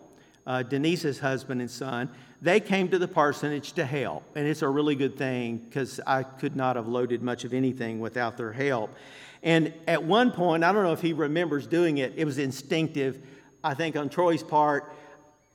uh, 0.46 0.62
Denise's 0.62 1.18
husband 1.18 1.60
and 1.60 1.70
son, 1.70 2.08
they 2.42 2.60
came 2.60 2.88
to 2.88 2.98
the 2.98 3.08
parsonage 3.08 3.72
to 3.74 3.84
help. 3.84 4.22
And 4.34 4.46
it's 4.46 4.62
a 4.62 4.68
really 4.68 4.94
good 4.94 5.16
thing 5.16 5.58
because 5.58 6.00
I 6.06 6.22
could 6.22 6.56
not 6.56 6.76
have 6.76 6.88
loaded 6.88 7.22
much 7.22 7.44
of 7.44 7.52
anything 7.52 8.00
without 8.00 8.36
their 8.36 8.52
help. 8.52 8.94
And 9.42 9.72
at 9.86 10.02
one 10.02 10.30
point, 10.30 10.64
I 10.64 10.72
don't 10.72 10.82
know 10.82 10.92
if 10.92 11.00
he 11.00 11.12
remembers 11.12 11.66
doing 11.66 11.98
it, 11.98 12.14
it 12.16 12.24
was 12.24 12.38
instinctive. 12.38 13.18
I 13.62 13.74
think 13.74 13.96
on 13.96 14.08
Troy's 14.08 14.42
part, 14.42 14.94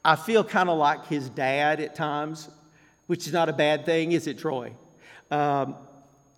I 0.03 0.15
feel 0.15 0.43
kind 0.43 0.69
of 0.69 0.77
like 0.77 1.07
his 1.07 1.29
dad 1.29 1.79
at 1.79 1.95
times, 1.95 2.49
which 3.07 3.25
is 3.25 3.33
not 3.33 3.49
a 3.49 3.53
bad 3.53 3.85
thing, 3.85 4.11
is 4.11 4.27
it, 4.27 4.37
Troy? 4.37 4.71
Um, 5.31 5.75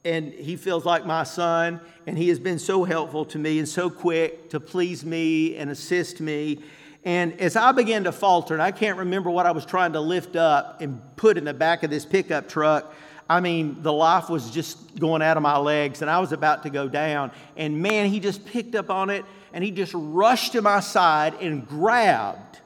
and 0.05 0.33
he 0.33 0.55
feels 0.55 0.85
like 0.85 1.05
my 1.05 1.23
son, 1.23 1.81
and 2.05 2.17
he 2.17 2.29
has 2.29 2.39
been 2.39 2.59
so 2.59 2.85
helpful 2.85 3.25
to 3.25 3.37
me 3.37 3.59
and 3.59 3.67
so 3.67 3.89
quick 3.89 4.49
to 4.51 4.59
please 4.61 5.03
me 5.03 5.57
and 5.57 5.69
assist 5.69 6.21
me. 6.21 6.59
And 7.07 7.39
as 7.39 7.55
I 7.55 7.71
began 7.71 8.03
to 8.03 8.11
falter, 8.11 8.53
and 8.53 8.61
I 8.61 8.71
can't 8.71 8.97
remember 8.97 9.29
what 9.29 9.45
I 9.45 9.51
was 9.51 9.65
trying 9.65 9.93
to 9.93 10.01
lift 10.01 10.35
up 10.35 10.81
and 10.81 10.99
put 11.15 11.37
in 11.37 11.45
the 11.45 11.53
back 11.53 11.83
of 11.83 11.89
this 11.89 12.05
pickup 12.05 12.49
truck, 12.49 12.93
I 13.29 13.39
mean, 13.39 13.81
the 13.81 13.93
life 13.93 14.29
was 14.29 14.51
just 14.51 14.99
going 14.99 15.21
out 15.21 15.37
of 15.37 15.41
my 15.41 15.57
legs, 15.57 16.01
and 16.01 16.11
I 16.11 16.19
was 16.19 16.33
about 16.33 16.63
to 16.63 16.69
go 16.69 16.89
down. 16.89 17.31
And 17.55 17.81
man, 17.81 18.09
he 18.09 18.19
just 18.19 18.45
picked 18.45 18.75
up 18.75 18.89
on 18.89 19.09
it, 19.09 19.23
and 19.53 19.63
he 19.63 19.71
just 19.71 19.93
rushed 19.95 20.51
to 20.51 20.61
my 20.61 20.81
side 20.81 21.35
and 21.35 21.65
grabbed 21.65 22.59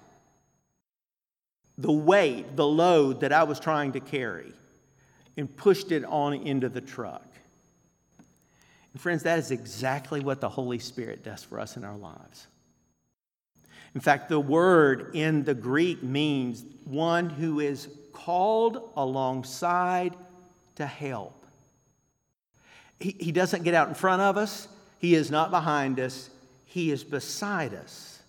the 1.77 1.91
weight, 1.91 2.55
the 2.55 2.65
load 2.65 3.19
that 3.19 3.31
I 3.31 3.43
was 3.43 3.60
trying 3.60 3.91
to 3.91 4.00
carry, 4.00 4.53
and 5.38 5.55
pushed 5.55 5.91
it 5.91 6.03
on 6.03 6.33
into 6.33 6.67
the 6.67 6.81
truck. 6.81 7.27
And 8.93 9.00
friends, 9.00 9.21
that 9.21 9.38
is 9.38 9.51
exactly 9.51 10.19
what 10.19 10.41
the 10.41 10.50
Holy 10.50 10.79
Spirit 10.79 11.24
does 11.24 11.43
for 11.43 11.60
us 11.60 11.77
in 11.77 11.83
our 11.83 11.98
lives. 11.98 12.48
In 13.93 14.01
fact, 14.01 14.29
the 14.29 14.39
word 14.39 15.12
in 15.13 15.43
the 15.43 15.53
Greek 15.53 16.01
means 16.01 16.63
one 16.86 17.29
who 17.29 17.60
is 17.60 17.89
called 18.13 18.91
alongside 18.95 20.15
to 20.75 20.86
help. 20.86 21.45
He, 23.00 23.15
he 23.19 23.31
doesn't 23.31 23.63
get 23.63 23.74
out 23.74 23.89
in 23.89 23.95
front 23.95 24.21
of 24.21 24.38
us, 24.38 24.67
He 25.00 25.15
is 25.15 25.29
not 25.31 25.51
behind 25.51 26.00
us, 26.00 26.29
He 26.65 26.91
is 26.91 27.03
beside 27.03 27.74
us. 27.74 28.21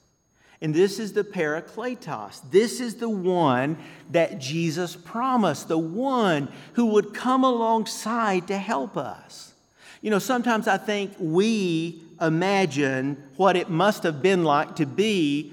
And 0.61 0.73
this 0.73 1.01
is 1.01 1.13
the 1.13 1.25
Parakletos. 1.25 2.41
This 2.53 2.81
is 2.81 2.95
the 2.95 3.09
one 3.09 3.77
that 4.13 4.39
Jesus 4.39 4.95
promised, 4.95 5.67
the 5.67 5.77
one 5.77 6.49
who 6.75 6.87
would 6.87 7.13
come 7.13 7.43
alongside 7.43 8.47
to 8.47 8.57
help 8.57 8.97
us. 8.97 9.55
You 10.03 10.11
know, 10.11 10.21
sometimes 10.21 10.69
I 10.69 10.79
think 10.79 11.15
we 11.19 12.03
imagine 12.23 13.23
what 13.37 13.57
it 13.57 13.69
must 13.69 14.05
have 14.05 14.23
been 14.23 14.45
like 14.45 14.77
to 14.77 14.87
be 14.87 15.53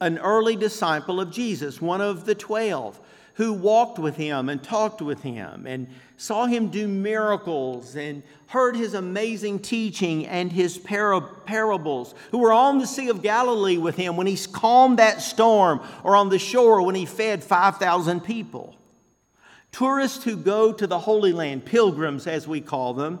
an 0.00 0.18
early 0.18 0.56
disciple 0.56 1.20
of 1.20 1.30
Jesus, 1.30 1.80
one 1.80 2.00
of 2.00 2.24
the 2.24 2.34
twelve, 2.34 3.00
who 3.34 3.52
walked 3.52 3.98
with 3.98 4.16
him 4.16 4.48
and 4.48 4.62
talked 4.62 5.02
with 5.02 5.22
him 5.22 5.66
and 5.66 5.88
saw 6.16 6.46
him 6.46 6.68
do 6.68 6.86
miracles 6.86 7.96
and 7.96 8.22
heard 8.46 8.76
his 8.76 8.94
amazing 8.94 9.58
teaching 9.58 10.26
and 10.26 10.52
his 10.52 10.78
parables, 10.78 12.14
who 12.30 12.38
were 12.38 12.52
on 12.52 12.78
the 12.78 12.86
Sea 12.86 13.08
of 13.08 13.22
Galilee 13.22 13.78
with 13.78 13.96
him 13.96 14.16
when 14.16 14.28
he 14.28 14.36
calmed 14.52 15.00
that 15.00 15.20
storm, 15.20 15.80
or 16.04 16.14
on 16.14 16.28
the 16.28 16.38
shore 16.38 16.82
when 16.82 16.94
he 16.94 17.06
fed 17.06 17.42
5,000 17.42 18.20
people. 18.20 18.76
Tourists 19.72 20.22
who 20.22 20.36
go 20.36 20.72
to 20.72 20.86
the 20.86 21.00
Holy 21.00 21.32
Land, 21.32 21.64
pilgrims 21.64 22.28
as 22.28 22.46
we 22.46 22.60
call 22.60 22.94
them, 22.94 23.20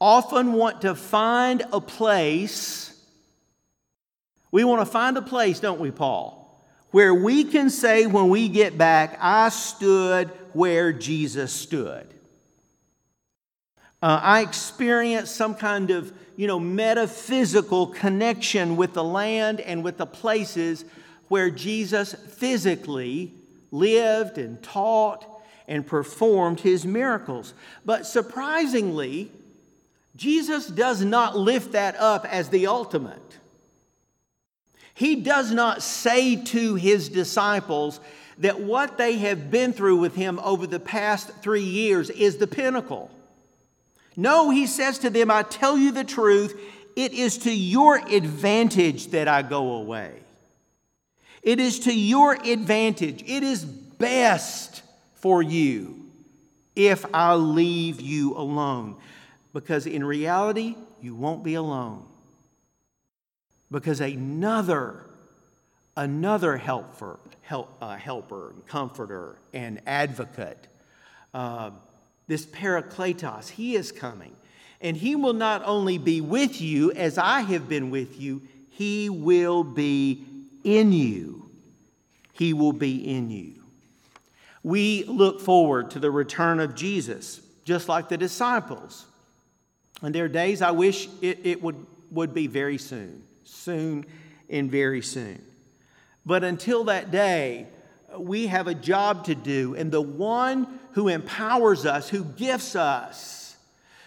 often 0.00 0.52
want 0.52 0.82
to 0.82 0.94
find 0.94 1.64
a 1.72 1.80
place. 1.80 2.94
We 4.50 4.64
want 4.64 4.80
to 4.80 4.86
find 4.86 5.16
a 5.16 5.22
place, 5.22 5.60
don't 5.60 5.80
we, 5.80 5.90
Paul? 5.90 6.34
Where 6.90 7.12
we 7.12 7.44
can 7.44 7.68
say 7.68 8.06
when 8.06 8.28
we 8.28 8.48
get 8.48 8.78
back, 8.78 9.18
I 9.20 9.50
stood 9.50 10.28
where 10.52 10.92
Jesus 10.92 11.52
stood. 11.52 12.06
Uh, 14.00 14.20
I 14.22 14.42
experienced 14.42 15.34
some 15.34 15.54
kind 15.54 15.90
of, 15.90 16.12
you 16.36 16.46
know, 16.46 16.60
metaphysical 16.60 17.88
connection 17.88 18.76
with 18.76 18.94
the 18.94 19.04
land 19.04 19.60
and 19.60 19.82
with 19.82 19.98
the 19.98 20.06
places 20.06 20.84
where 21.26 21.50
Jesus 21.50 22.14
physically 22.14 23.34
lived 23.70 24.38
and 24.38 24.62
taught 24.62 25.26
and 25.66 25.86
performed 25.86 26.60
his 26.60 26.86
miracles. 26.86 27.52
But 27.84 28.06
surprisingly, 28.06 29.30
Jesus 30.18 30.66
does 30.66 31.02
not 31.04 31.38
lift 31.38 31.72
that 31.72 31.94
up 31.96 32.26
as 32.26 32.48
the 32.48 32.66
ultimate. 32.66 33.22
He 34.92 35.14
does 35.14 35.52
not 35.52 35.80
say 35.80 36.34
to 36.46 36.74
his 36.74 37.08
disciples 37.08 38.00
that 38.38 38.60
what 38.60 38.98
they 38.98 39.18
have 39.18 39.48
been 39.48 39.72
through 39.72 39.98
with 39.98 40.16
him 40.16 40.40
over 40.40 40.66
the 40.66 40.80
past 40.80 41.30
three 41.40 41.62
years 41.62 42.10
is 42.10 42.36
the 42.36 42.48
pinnacle. 42.48 43.12
No, 44.16 44.50
he 44.50 44.66
says 44.66 44.98
to 45.00 45.10
them, 45.10 45.30
I 45.30 45.44
tell 45.44 45.78
you 45.78 45.92
the 45.92 46.02
truth, 46.02 46.60
it 46.96 47.12
is 47.12 47.38
to 47.38 47.54
your 47.54 47.94
advantage 47.94 49.12
that 49.12 49.28
I 49.28 49.42
go 49.42 49.74
away. 49.74 50.14
It 51.44 51.60
is 51.60 51.78
to 51.80 51.94
your 51.94 52.32
advantage. 52.32 53.22
It 53.24 53.44
is 53.44 53.64
best 53.64 54.82
for 55.14 55.44
you 55.44 55.94
if 56.74 57.06
I 57.14 57.34
leave 57.34 58.00
you 58.00 58.36
alone 58.36 58.96
because 59.52 59.86
in 59.86 60.04
reality, 60.04 60.76
you 61.00 61.14
won't 61.14 61.42
be 61.42 61.54
alone. 61.54 62.04
Because 63.70 64.00
another, 64.00 65.04
another 65.96 66.56
helper, 66.56 67.18
help, 67.42 67.76
uh, 67.80 67.96
helper, 67.96 68.54
comforter, 68.66 69.36
and 69.52 69.80
advocate, 69.86 70.66
uh, 71.34 71.70
this 72.26 72.46
Parakletos, 72.46 73.48
he 73.48 73.74
is 73.74 73.92
coming. 73.92 74.34
And 74.80 74.96
he 74.96 75.16
will 75.16 75.32
not 75.32 75.62
only 75.64 75.98
be 75.98 76.20
with 76.20 76.60
you 76.60 76.92
as 76.92 77.18
I 77.18 77.40
have 77.40 77.68
been 77.68 77.90
with 77.90 78.20
you, 78.20 78.42
he 78.70 79.08
will 79.10 79.64
be 79.64 80.24
in 80.62 80.92
you. 80.92 81.50
He 82.32 82.52
will 82.52 82.72
be 82.72 82.96
in 82.96 83.30
you. 83.30 83.54
We 84.62 85.04
look 85.04 85.40
forward 85.40 85.90
to 85.92 85.98
the 85.98 86.10
return 86.10 86.60
of 86.60 86.76
Jesus, 86.76 87.40
just 87.64 87.88
like 87.88 88.08
the 88.08 88.16
disciples. 88.16 89.06
And 90.02 90.14
there 90.14 90.24
are 90.24 90.28
days 90.28 90.62
I 90.62 90.70
wish 90.70 91.08
it, 91.20 91.40
it 91.44 91.62
would, 91.62 91.86
would 92.10 92.34
be 92.34 92.46
very 92.46 92.78
soon, 92.78 93.22
soon 93.44 94.06
and 94.48 94.70
very 94.70 95.02
soon. 95.02 95.42
But 96.24 96.44
until 96.44 96.84
that 96.84 97.10
day, 97.10 97.66
we 98.16 98.46
have 98.46 98.66
a 98.66 98.74
job 98.74 99.24
to 99.24 99.34
do. 99.34 99.74
And 99.74 99.90
the 99.90 100.00
one 100.00 100.78
who 100.92 101.08
empowers 101.08 101.84
us, 101.86 102.08
who 102.08 102.24
gifts 102.24 102.76
us, 102.76 103.56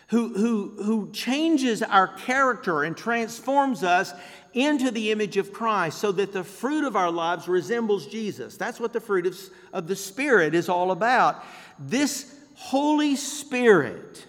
who, 0.08 0.34
who, 0.34 0.84
who 0.84 1.12
changes 1.12 1.82
our 1.82 2.08
character 2.08 2.84
and 2.84 2.98
transforms 2.98 3.84
us 3.84 4.14
into 4.54 4.92
the 4.92 5.12
image 5.12 5.38
of 5.38 5.54
Christ 5.54 6.00
so 6.00 6.12
that 6.12 6.34
the 6.34 6.44
fruit 6.44 6.84
of 6.84 6.96
our 6.96 7.10
lives 7.10 7.48
resembles 7.48 8.08
Jesus. 8.08 8.58
That's 8.58 8.80
what 8.80 8.92
the 8.92 9.00
fruit 9.00 9.26
of, 9.26 9.40
of 9.72 9.88
the 9.88 9.96
Spirit 9.96 10.54
is 10.54 10.68
all 10.68 10.92
about. 10.92 11.44
This 11.80 12.36
Holy 12.56 13.16
Spirit 13.16 14.26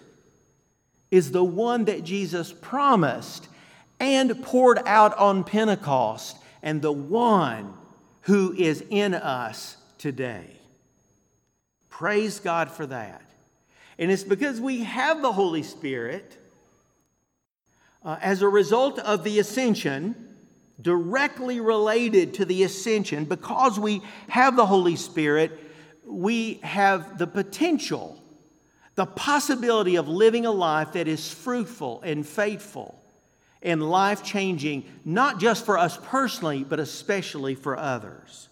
is 1.12 1.30
the 1.30 1.44
one 1.44 1.84
that 1.84 2.02
Jesus 2.02 2.52
promised 2.52 3.46
and 4.00 4.42
poured 4.42 4.80
out 4.86 5.16
on 5.16 5.44
Pentecost, 5.44 6.36
and 6.62 6.82
the 6.82 6.90
one 6.90 7.74
who 8.22 8.52
is 8.54 8.82
in 8.90 9.14
us 9.14 9.76
today. 9.98 10.46
Praise 11.90 12.40
God 12.40 12.70
for 12.70 12.86
that. 12.86 13.22
And 13.98 14.10
it's 14.10 14.24
because 14.24 14.60
we 14.60 14.84
have 14.84 15.22
the 15.22 15.32
Holy 15.32 15.62
Spirit 15.62 16.36
uh, 18.04 18.16
as 18.20 18.42
a 18.42 18.48
result 18.48 18.98
of 18.98 19.22
the 19.22 19.38
ascension, 19.38 20.16
directly 20.80 21.60
related 21.60 22.34
to 22.34 22.44
the 22.44 22.62
ascension, 22.62 23.26
because 23.26 23.78
we 23.78 24.00
have 24.28 24.56
the 24.56 24.66
Holy 24.66 24.96
Spirit, 24.96 25.52
we 26.06 26.54
have 26.62 27.18
the 27.18 27.26
potential 27.26 28.21
The 28.94 29.06
possibility 29.06 29.96
of 29.96 30.08
living 30.08 30.46
a 30.46 30.50
life 30.50 30.92
that 30.92 31.08
is 31.08 31.32
fruitful 31.32 32.02
and 32.02 32.26
faithful 32.26 33.02
and 33.62 33.88
life 33.88 34.22
changing, 34.22 34.84
not 35.04 35.38
just 35.38 35.64
for 35.64 35.78
us 35.78 35.98
personally, 36.02 36.64
but 36.64 36.80
especially 36.80 37.54
for 37.54 37.76
others. 37.76 38.48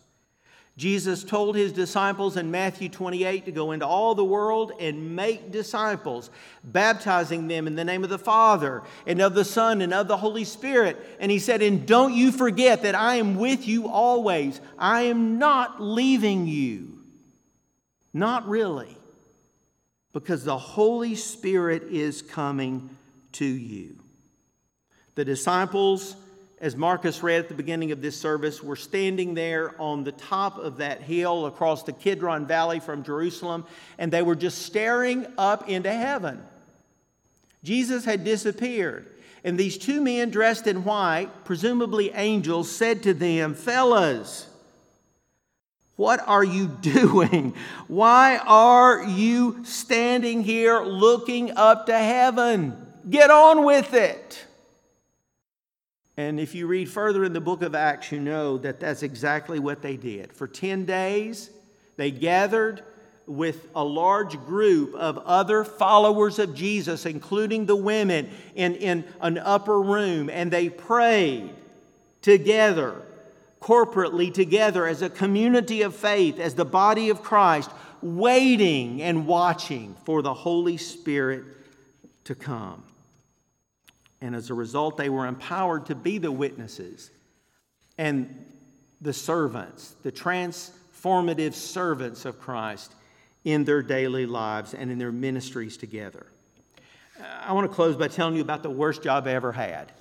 Jesus 0.80 1.24
told 1.24 1.56
his 1.56 1.72
disciples 1.72 2.38
in 2.38 2.50
Matthew 2.50 2.88
28 2.88 3.44
to 3.44 3.52
go 3.52 3.72
into 3.72 3.86
all 3.86 4.14
the 4.14 4.24
world 4.24 4.72
and 4.80 5.14
make 5.14 5.50
disciples, 5.50 6.30
baptizing 6.64 7.48
them 7.48 7.66
in 7.66 7.74
the 7.74 7.84
name 7.84 8.02
of 8.02 8.08
the 8.08 8.18
Father 8.18 8.82
and 9.06 9.20
of 9.20 9.34
the 9.34 9.44
Son 9.44 9.82
and 9.82 9.92
of 9.92 10.08
the 10.08 10.16
Holy 10.16 10.44
Spirit. 10.44 10.96
And 11.18 11.30
he 11.30 11.38
said, 11.38 11.60
And 11.60 11.86
don't 11.86 12.14
you 12.14 12.32
forget 12.32 12.82
that 12.84 12.94
I 12.94 13.16
am 13.16 13.34
with 13.34 13.68
you 13.68 13.88
always. 13.88 14.58
I 14.78 15.02
am 15.02 15.38
not 15.38 15.82
leaving 15.82 16.46
you. 16.46 17.00
Not 18.14 18.48
really, 18.48 18.96
because 20.12 20.44
the 20.44 20.58
Holy 20.58 21.14
Spirit 21.14 21.84
is 21.84 22.22
coming 22.22 22.90
to 23.32 23.44
you. 23.44 23.96
The 25.14 25.24
disciples 25.24 26.16
as 26.60 26.76
Marcus 26.76 27.22
read 27.22 27.40
at 27.40 27.48
the 27.48 27.54
beginning 27.54 27.90
of 27.90 28.02
this 28.02 28.20
service, 28.20 28.62
were 28.62 28.76
standing 28.76 29.32
there 29.32 29.74
on 29.80 30.04
the 30.04 30.12
top 30.12 30.58
of 30.58 30.76
that 30.76 31.00
hill 31.00 31.46
across 31.46 31.82
the 31.82 31.92
Kidron 31.92 32.46
Valley 32.46 32.80
from 32.80 33.02
Jerusalem, 33.02 33.64
and 33.96 34.12
they 34.12 34.20
were 34.20 34.36
just 34.36 34.62
staring 34.62 35.26
up 35.38 35.70
into 35.70 35.90
heaven. 35.90 36.42
Jesus 37.64 38.04
had 38.04 38.24
disappeared, 38.24 39.06
and 39.42 39.56
these 39.56 39.78
two 39.78 40.02
men 40.02 40.30
dressed 40.30 40.66
in 40.66 40.84
white, 40.84 41.30
presumably 41.44 42.10
angels, 42.10 42.70
said 42.70 43.02
to 43.04 43.14
them, 43.14 43.54
Fellas, 43.54 44.46
what 46.00 46.26
are 46.26 46.42
you 46.42 46.66
doing? 46.80 47.54
Why 47.86 48.38
are 48.38 49.04
you 49.04 49.66
standing 49.66 50.42
here 50.42 50.80
looking 50.80 51.52
up 51.56 51.86
to 51.86 51.98
heaven? 51.98 52.86
Get 53.08 53.30
on 53.30 53.66
with 53.66 53.92
it. 53.92 54.46
And 56.16 56.40
if 56.40 56.54
you 56.54 56.66
read 56.66 56.88
further 56.88 57.22
in 57.22 57.34
the 57.34 57.40
book 57.40 57.60
of 57.60 57.74
Acts, 57.74 58.12
you 58.12 58.18
know 58.18 58.56
that 58.58 58.80
that's 58.80 59.02
exactly 59.02 59.58
what 59.58 59.82
they 59.82 59.98
did. 59.98 60.32
For 60.32 60.48
10 60.48 60.86
days, 60.86 61.50
they 61.96 62.10
gathered 62.10 62.82
with 63.26 63.68
a 63.76 63.84
large 63.84 64.38
group 64.46 64.94
of 64.94 65.18
other 65.18 65.64
followers 65.64 66.38
of 66.38 66.54
Jesus, 66.54 67.04
including 67.04 67.66
the 67.66 67.76
women, 67.76 68.30
in, 68.54 68.74
in 68.76 69.04
an 69.20 69.36
upper 69.36 69.78
room, 69.80 70.30
and 70.30 70.50
they 70.50 70.70
prayed 70.70 71.50
together, 72.22 73.02
corporately 73.60 74.32
together, 74.32 74.86
as 74.86 75.02
a 75.02 75.10
community 75.10 75.82
of 75.82 75.94
faith, 75.94 76.38
as 76.38 76.54
the 76.54 76.64
body 76.64 77.10
of 77.10 77.22
Christ, 77.22 77.70
waiting 78.02 79.02
and 79.02 79.26
watching 79.26 79.94
for 80.04 80.22
the 80.22 80.32
Holy 80.32 80.76
Spirit 80.76 81.44
to 82.24 82.34
come. 82.34 82.82
And 84.20 84.34
as 84.34 84.50
a 84.50 84.54
result, 84.54 84.96
they 84.96 85.08
were 85.08 85.26
empowered 85.26 85.86
to 85.86 85.94
be 85.94 86.18
the 86.18 86.32
witnesses 86.32 87.10
and 87.98 88.46
the 89.00 89.12
servants, 89.12 89.94
the 90.02 90.12
transformative 90.12 91.54
servants 91.54 92.24
of 92.24 92.40
Christ 92.40 92.94
in 93.44 93.64
their 93.64 93.82
daily 93.82 94.26
lives 94.26 94.74
and 94.74 94.90
in 94.90 94.98
their 94.98 95.12
ministries 95.12 95.76
together. 95.76 96.26
I 97.42 97.52
want 97.52 97.70
to 97.70 97.74
close 97.74 97.96
by 97.96 98.08
telling 98.08 98.36
you 98.36 98.42
about 98.42 98.62
the 98.62 98.70
worst 98.70 99.02
job 99.02 99.26
I 99.26 99.32
ever 99.32 99.52
had. 99.52 99.92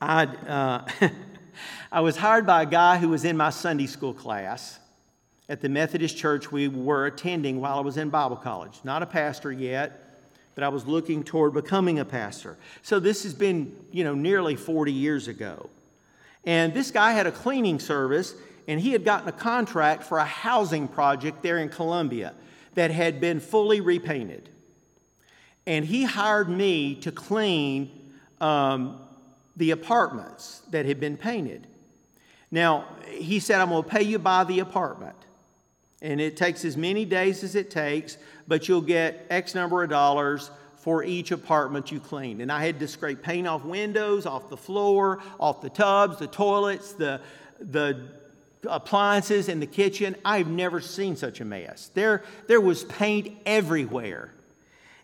i 0.00 0.24
uh, 0.24 1.08
I 1.90 2.00
was 2.00 2.16
hired 2.16 2.46
by 2.46 2.62
a 2.62 2.66
guy 2.66 2.98
who 2.98 3.08
was 3.08 3.24
in 3.24 3.36
my 3.36 3.50
Sunday 3.50 3.86
school 3.86 4.14
class 4.14 4.78
at 5.48 5.60
the 5.60 5.68
Methodist 5.68 6.16
church 6.16 6.52
we 6.52 6.68
were 6.68 7.06
attending 7.06 7.60
while 7.60 7.78
I 7.78 7.80
was 7.80 7.96
in 7.96 8.10
Bible 8.10 8.36
college. 8.36 8.80
Not 8.84 9.02
a 9.02 9.06
pastor 9.06 9.50
yet, 9.50 10.20
but 10.54 10.64
I 10.64 10.68
was 10.68 10.86
looking 10.86 11.22
toward 11.24 11.54
becoming 11.54 11.98
a 11.98 12.04
pastor. 12.04 12.56
So 12.82 13.00
this 13.00 13.22
has 13.22 13.32
been, 13.32 13.74
you 13.92 14.04
know, 14.04 14.14
nearly 14.14 14.56
40 14.56 14.92
years 14.92 15.28
ago. 15.28 15.70
And 16.44 16.74
this 16.74 16.90
guy 16.90 17.12
had 17.12 17.26
a 17.26 17.32
cleaning 17.32 17.78
service, 17.78 18.34
and 18.66 18.80
he 18.80 18.92
had 18.92 19.04
gotten 19.04 19.28
a 19.28 19.32
contract 19.32 20.02
for 20.02 20.18
a 20.18 20.24
housing 20.24 20.88
project 20.88 21.42
there 21.42 21.58
in 21.58 21.68
Columbia 21.68 22.34
that 22.74 22.90
had 22.90 23.20
been 23.20 23.40
fully 23.40 23.80
repainted. 23.80 24.48
And 25.66 25.84
he 25.84 26.04
hired 26.04 26.48
me 26.48 26.94
to 26.96 27.12
clean 27.12 28.12
um, 28.40 29.00
the 29.58 29.72
apartments 29.72 30.62
that 30.70 30.86
had 30.86 31.00
been 31.00 31.16
painted. 31.16 31.66
Now, 32.50 32.86
he 33.06 33.40
said, 33.40 33.60
I'm 33.60 33.68
going 33.68 33.82
to 33.82 33.88
pay 33.88 34.02
you 34.02 34.18
by 34.18 34.44
the 34.44 34.60
apartment. 34.60 35.16
And 36.00 36.20
it 36.20 36.36
takes 36.36 36.64
as 36.64 36.76
many 36.76 37.04
days 37.04 37.42
as 37.42 37.56
it 37.56 37.70
takes, 37.70 38.16
but 38.46 38.68
you'll 38.68 38.80
get 38.80 39.26
X 39.28 39.54
number 39.54 39.82
of 39.82 39.90
dollars 39.90 40.50
for 40.76 41.02
each 41.02 41.32
apartment 41.32 41.90
you 41.90 41.98
clean. 41.98 42.40
And 42.40 42.52
I 42.52 42.64
had 42.64 42.78
to 42.78 42.88
scrape 42.88 43.20
paint 43.20 43.48
off 43.48 43.64
windows, 43.64 44.24
off 44.24 44.48
the 44.48 44.56
floor, 44.56 45.20
off 45.40 45.60
the 45.60 45.68
tubs, 45.68 46.20
the 46.20 46.28
toilets, 46.28 46.92
the, 46.92 47.20
the 47.58 48.10
appliances 48.66 49.48
in 49.48 49.58
the 49.58 49.66
kitchen. 49.66 50.14
I've 50.24 50.46
never 50.46 50.80
seen 50.80 51.16
such 51.16 51.40
a 51.40 51.44
mess. 51.44 51.90
There, 51.94 52.22
there 52.46 52.60
was 52.60 52.84
paint 52.84 53.36
everywhere. 53.44 54.32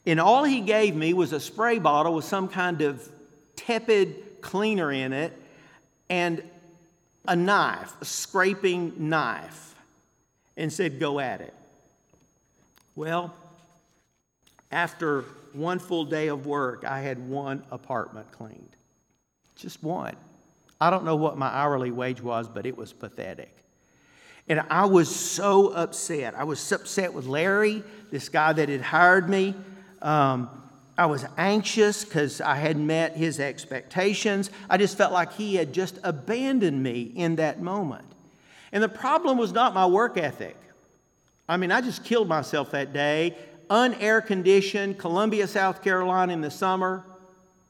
And 0.06 0.20
all 0.20 0.44
he 0.44 0.60
gave 0.60 0.94
me 0.94 1.12
was 1.12 1.32
a 1.32 1.40
spray 1.40 1.80
bottle 1.80 2.14
with 2.14 2.24
some 2.24 2.46
kind 2.46 2.80
of 2.82 3.08
tepid 3.56 4.33
cleaner 4.44 4.92
in 4.92 5.12
it 5.12 5.32
and 6.08 6.42
a 7.26 7.34
knife, 7.34 7.92
a 8.00 8.04
scraping 8.04 8.92
knife 9.08 9.74
and 10.56 10.72
said, 10.72 11.00
Go 11.00 11.18
at 11.18 11.40
it. 11.40 11.54
Well, 12.94 13.34
after 14.70 15.22
one 15.52 15.78
full 15.78 16.04
day 16.04 16.28
of 16.28 16.46
work, 16.46 16.84
I 16.84 17.00
had 17.00 17.28
one 17.28 17.64
apartment 17.70 18.30
cleaned. 18.32 18.76
Just 19.56 19.82
one. 19.82 20.14
I 20.80 20.90
don't 20.90 21.04
know 21.04 21.16
what 21.16 21.38
my 21.38 21.48
hourly 21.48 21.90
wage 21.90 22.20
was, 22.20 22.46
but 22.48 22.66
it 22.66 22.76
was 22.76 22.92
pathetic. 22.92 23.54
And 24.48 24.60
I 24.68 24.84
was 24.84 25.14
so 25.14 25.68
upset. 25.68 26.34
I 26.34 26.44
was 26.44 26.70
upset 26.70 27.14
with 27.14 27.26
Larry, 27.26 27.82
this 28.10 28.28
guy 28.28 28.52
that 28.52 28.68
had 28.68 28.82
hired 28.82 29.28
me. 29.28 29.54
Um, 30.02 30.50
I 30.96 31.06
was 31.06 31.26
anxious 31.36 32.04
because 32.04 32.40
I 32.40 32.54
had 32.54 32.76
met 32.76 33.16
his 33.16 33.40
expectations. 33.40 34.50
I 34.70 34.76
just 34.76 34.96
felt 34.96 35.12
like 35.12 35.32
he 35.32 35.56
had 35.56 35.72
just 35.72 35.98
abandoned 36.04 36.82
me 36.82 37.12
in 37.14 37.36
that 37.36 37.60
moment. 37.60 38.04
And 38.72 38.82
the 38.82 38.88
problem 38.88 39.36
was 39.38 39.52
not 39.52 39.74
my 39.74 39.86
work 39.86 40.16
ethic. 40.16 40.56
I 41.48 41.56
mean, 41.56 41.72
I 41.72 41.80
just 41.80 42.04
killed 42.04 42.28
myself 42.28 42.70
that 42.70 42.92
day. 42.92 43.36
Unair 43.70 44.24
conditioned, 44.24 44.98
Columbia, 44.98 45.46
South 45.46 45.82
Carolina 45.82 46.32
in 46.32 46.40
the 46.40 46.50
summer. 46.50 47.04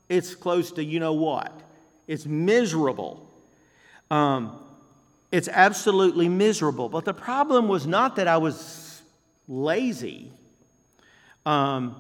It's 0.09 0.35
close 0.35 0.73
to 0.73 0.85
you 0.85 1.01
know 1.01 1.15
what. 1.15 1.53
It's 2.07 2.27
miserable. 2.27 3.27
Um, 4.11 4.59
it's 5.33 5.49
absolutely 5.49 6.29
miserable. 6.29 6.89
But 6.89 7.05
the 7.05 7.15
problem 7.15 7.69
was 7.69 7.87
not 7.87 8.17
that 8.17 8.29
I 8.29 8.37
was 8.37 9.03
lazy. 9.49 10.31
Um, 11.47 11.97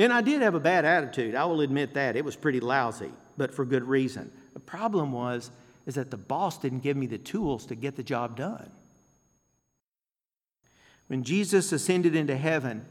and 0.00 0.12
I 0.12 0.22
did 0.22 0.40
have 0.40 0.54
a 0.54 0.60
bad 0.60 0.86
attitude. 0.86 1.34
I 1.34 1.44
will 1.44 1.60
admit 1.60 1.94
that. 1.94 2.16
It 2.16 2.24
was 2.24 2.34
pretty 2.34 2.60
lousy, 2.60 3.10
but 3.36 3.52
for 3.52 3.66
good 3.66 3.84
reason. 3.84 4.32
The 4.54 4.60
problem 4.60 5.12
was 5.12 5.50
is 5.84 5.96
that 5.96 6.10
the 6.10 6.16
boss 6.16 6.58
didn't 6.58 6.80
give 6.80 6.96
me 6.96 7.06
the 7.06 7.18
tools 7.18 7.66
to 7.66 7.74
get 7.74 7.96
the 7.96 8.02
job 8.02 8.36
done. 8.36 8.70
When 11.08 11.22
Jesus 11.22 11.72
ascended 11.72 12.16
into 12.16 12.36
heaven, 12.36 12.86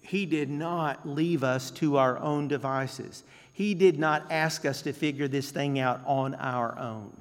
he 0.00 0.26
did 0.26 0.48
not 0.48 1.08
leave 1.08 1.42
us 1.42 1.70
to 1.72 1.96
our 1.96 2.18
own 2.18 2.46
devices. 2.46 3.24
He 3.52 3.74
did 3.74 3.98
not 3.98 4.30
ask 4.30 4.64
us 4.64 4.82
to 4.82 4.92
figure 4.92 5.26
this 5.26 5.50
thing 5.50 5.78
out 5.78 6.00
on 6.06 6.34
our 6.36 6.78
own. 6.78 7.16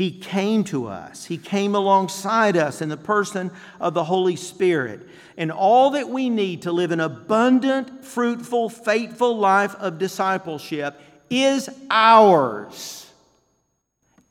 He 0.00 0.12
came 0.12 0.64
to 0.64 0.86
us. 0.86 1.26
He 1.26 1.36
came 1.36 1.74
alongside 1.74 2.56
us 2.56 2.80
in 2.80 2.88
the 2.88 2.96
person 2.96 3.50
of 3.78 3.92
the 3.92 4.04
Holy 4.04 4.34
Spirit. 4.34 5.06
And 5.36 5.52
all 5.52 5.90
that 5.90 6.08
we 6.08 6.30
need 6.30 6.62
to 6.62 6.72
live 6.72 6.90
an 6.90 7.00
abundant, 7.00 8.02
fruitful, 8.02 8.70
faithful 8.70 9.36
life 9.36 9.74
of 9.74 9.98
discipleship 9.98 10.98
is 11.28 11.68
ours 11.90 13.12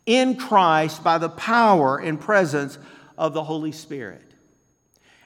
in 0.07 0.37
Christ 0.37 1.03
by 1.03 1.19
the 1.19 1.29
power 1.29 1.99
and 1.99 2.19
presence 2.19 2.79
of 3.15 3.35
the 3.35 3.43
Holy 3.43 3.71
Spirit. 3.71 4.25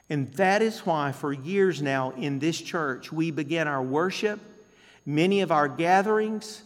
And 0.10 0.30
that 0.34 0.62
is 0.62 0.80
why, 0.80 1.14
for 1.14 1.32
years 1.32 1.82
now 1.82 2.12
in 2.18 2.40
this 2.40 2.60
church, 2.60 3.14
we 3.14 3.32
begin 3.32 3.70
our 3.70 3.82
worship, 3.82 4.42
many 5.06 5.40
of 5.40 5.54
our 5.54 5.70
gatherings, 5.70 6.64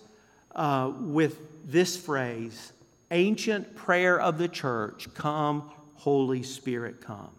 uh, 0.56 0.92
with 1.00 1.38
this 1.72 1.96
phrase 1.96 2.72
ancient 3.12 3.76
prayer 3.76 4.20
of 4.20 4.38
the 4.38 4.48
church 4.48 5.13
Come, 5.13 5.72
Holy 5.96 6.43
Spirit, 6.43 7.02
come. 7.02 7.32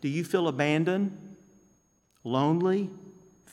Do 0.00 0.08
you 0.08 0.24
feel 0.24 0.48
abandoned, 0.48 1.36
lonely, 2.22 2.90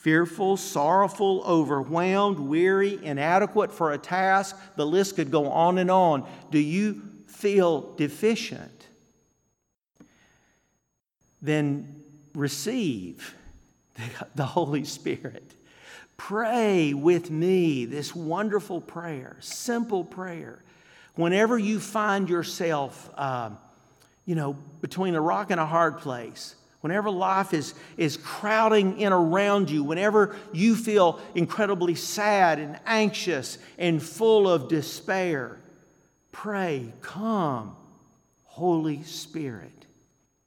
fearful, 0.05 0.55
sorrowful, 0.55 1.43
overwhelmed, 1.47 2.37
weary, 2.37 3.03
inadequate 3.03 3.71
for 3.71 3.91
a 3.91 3.97
task. 3.97 4.55
The 4.75 4.85
list 4.85 5.15
could 5.15 5.31
go 5.31 5.49
on 5.49 5.79
and 5.79 5.89
on. 5.89 6.29
Do 6.51 6.59
you 6.59 7.01
feel 7.25 7.95
deficient? 7.95 8.85
Then 11.41 12.03
receive 12.35 13.33
the 14.35 14.45
Holy 14.45 14.83
Spirit. 14.83 15.55
Pray 16.17 16.93
with 16.93 17.31
me 17.31 17.85
this 17.85 18.13
wonderful 18.13 18.81
prayer, 18.81 19.37
simple 19.39 20.03
prayer. 20.03 20.61
Whenever 21.15 21.57
you 21.57 21.79
find 21.79 22.29
yourself, 22.29 23.09
uh, 23.15 23.49
you 24.25 24.35
know, 24.35 24.53
between 24.81 25.15
a 25.15 25.21
rock 25.21 25.51
and 25.51 25.59
a 25.59 25.65
hard 25.65 25.99
place, 25.99 26.55
whenever 26.81 27.09
life 27.09 27.53
is, 27.53 27.73
is 27.97 28.17
crowding 28.17 28.99
in 28.99 29.13
around 29.13 29.69
you, 29.69 29.83
whenever 29.83 30.35
you 30.51 30.75
feel 30.75 31.19
incredibly 31.33 31.95
sad 31.95 32.59
and 32.59 32.79
anxious 32.85 33.57
and 33.77 34.03
full 34.03 34.47
of 34.47 34.67
despair, 34.67 35.57
pray, 36.31 36.91
Come, 37.01 37.75
Holy 38.43 39.03
Spirit, 39.03 39.85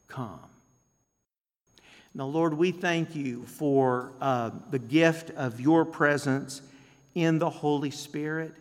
come. 0.07 0.41
Now, 2.15 2.27
Lord, 2.27 2.55
we 2.55 2.73
thank 2.73 3.15
you 3.15 3.45
for 3.45 4.13
uh, 4.21 4.51
the 4.71 4.79
gift 4.79 5.31
of 5.31 5.61
your 5.61 5.85
presence 5.85 6.63
in 7.15 7.39
the 7.39 7.51
Holy 7.51 7.91
Spirit. 7.91 8.55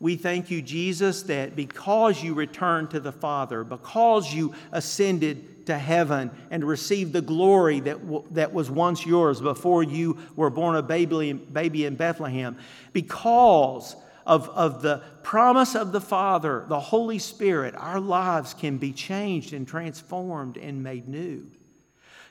We 0.00 0.16
thank 0.16 0.50
you, 0.50 0.62
Jesus, 0.62 1.22
that 1.24 1.56
because 1.56 2.22
you 2.22 2.34
returned 2.34 2.90
to 2.90 3.00
the 3.00 3.12
Father, 3.12 3.64
because 3.64 4.32
you 4.32 4.54
ascended 4.70 5.66
to 5.66 5.76
heaven 5.76 6.30
and 6.50 6.64
received 6.64 7.12
the 7.12 7.20
glory 7.20 7.80
that, 7.80 8.00
w- 8.00 8.24
that 8.30 8.54
was 8.54 8.70
once 8.70 9.04
yours 9.04 9.40
before 9.40 9.82
you 9.82 10.18
were 10.36 10.50
born 10.50 10.76
a 10.76 10.82
baby, 10.82 11.32
baby 11.32 11.84
in 11.84 11.96
Bethlehem, 11.96 12.56
because 12.92 13.96
of, 14.24 14.48
of 14.50 14.82
the 14.82 15.02
promise 15.24 15.74
of 15.74 15.90
the 15.90 16.00
Father, 16.00 16.64
the 16.68 16.78
Holy 16.78 17.18
Spirit, 17.18 17.74
our 17.76 17.98
lives 17.98 18.54
can 18.54 18.78
be 18.78 18.92
changed 18.92 19.52
and 19.52 19.66
transformed 19.66 20.56
and 20.56 20.82
made 20.82 21.08
new. 21.08 21.50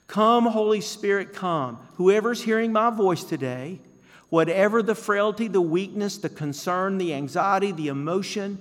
Come, 0.07 0.45
Holy 0.45 0.79
Spirit, 0.79 1.33
come. 1.33 1.79
Whoever's 1.95 2.41
hearing 2.41 2.71
my 2.71 2.91
voice 2.91 3.23
today, 3.23 3.81
whatever 4.29 4.81
the 4.81 4.95
frailty, 4.95 5.47
the 5.47 5.61
weakness, 5.61 6.17
the 6.17 6.29
concern, 6.29 6.97
the 6.97 7.13
anxiety, 7.13 7.71
the 7.71 7.87
emotion, 7.87 8.59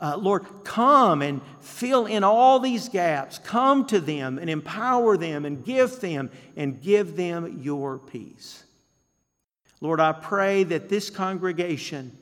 uh, 0.00 0.16
Lord, 0.16 0.46
come 0.62 1.22
and 1.22 1.40
fill 1.60 2.06
in 2.06 2.22
all 2.22 2.60
these 2.60 2.88
gaps. 2.88 3.38
Come 3.38 3.84
to 3.86 4.00
them 4.00 4.38
and 4.38 4.48
empower 4.48 5.16
them 5.16 5.44
and 5.44 5.64
give 5.64 6.00
them 6.00 6.30
and 6.56 6.80
give 6.80 7.16
them 7.16 7.60
your 7.62 7.98
peace. 7.98 8.62
Lord, 9.80 10.00
I 10.00 10.12
pray 10.12 10.64
that 10.64 10.88
this 10.88 11.10
congregation, 11.10 12.16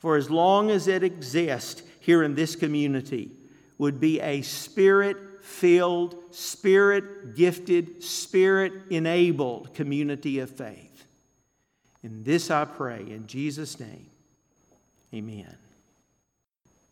for 0.00 0.16
as 0.16 0.30
long 0.30 0.70
as 0.70 0.86
it 0.86 1.02
exists 1.02 1.82
here 2.00 2.22
in 2.22 2.34
this 2.34 2.56
community, 2.56 3.30
would 3.78 3.98
be 3.98 4.20
a 4.20 4.42
spirit 4.42 5.16
filled, 5.42 6.14
spirit 6.30 7.34
gifted, 7.34 8.02
spirit 8.02 8.72
enabled 8.90 9.74
community 9.74 10.38
of 10.38 10.50
faith. 10.50 10.91
In 12.02 12.24
this 12.24 12.50
I 12.50 12.64
pray, 12.64 13.00
in 13.00 13.26
Jesus' 13.26 13.78
name, 13.78 14.06
amen. 15.14 15.56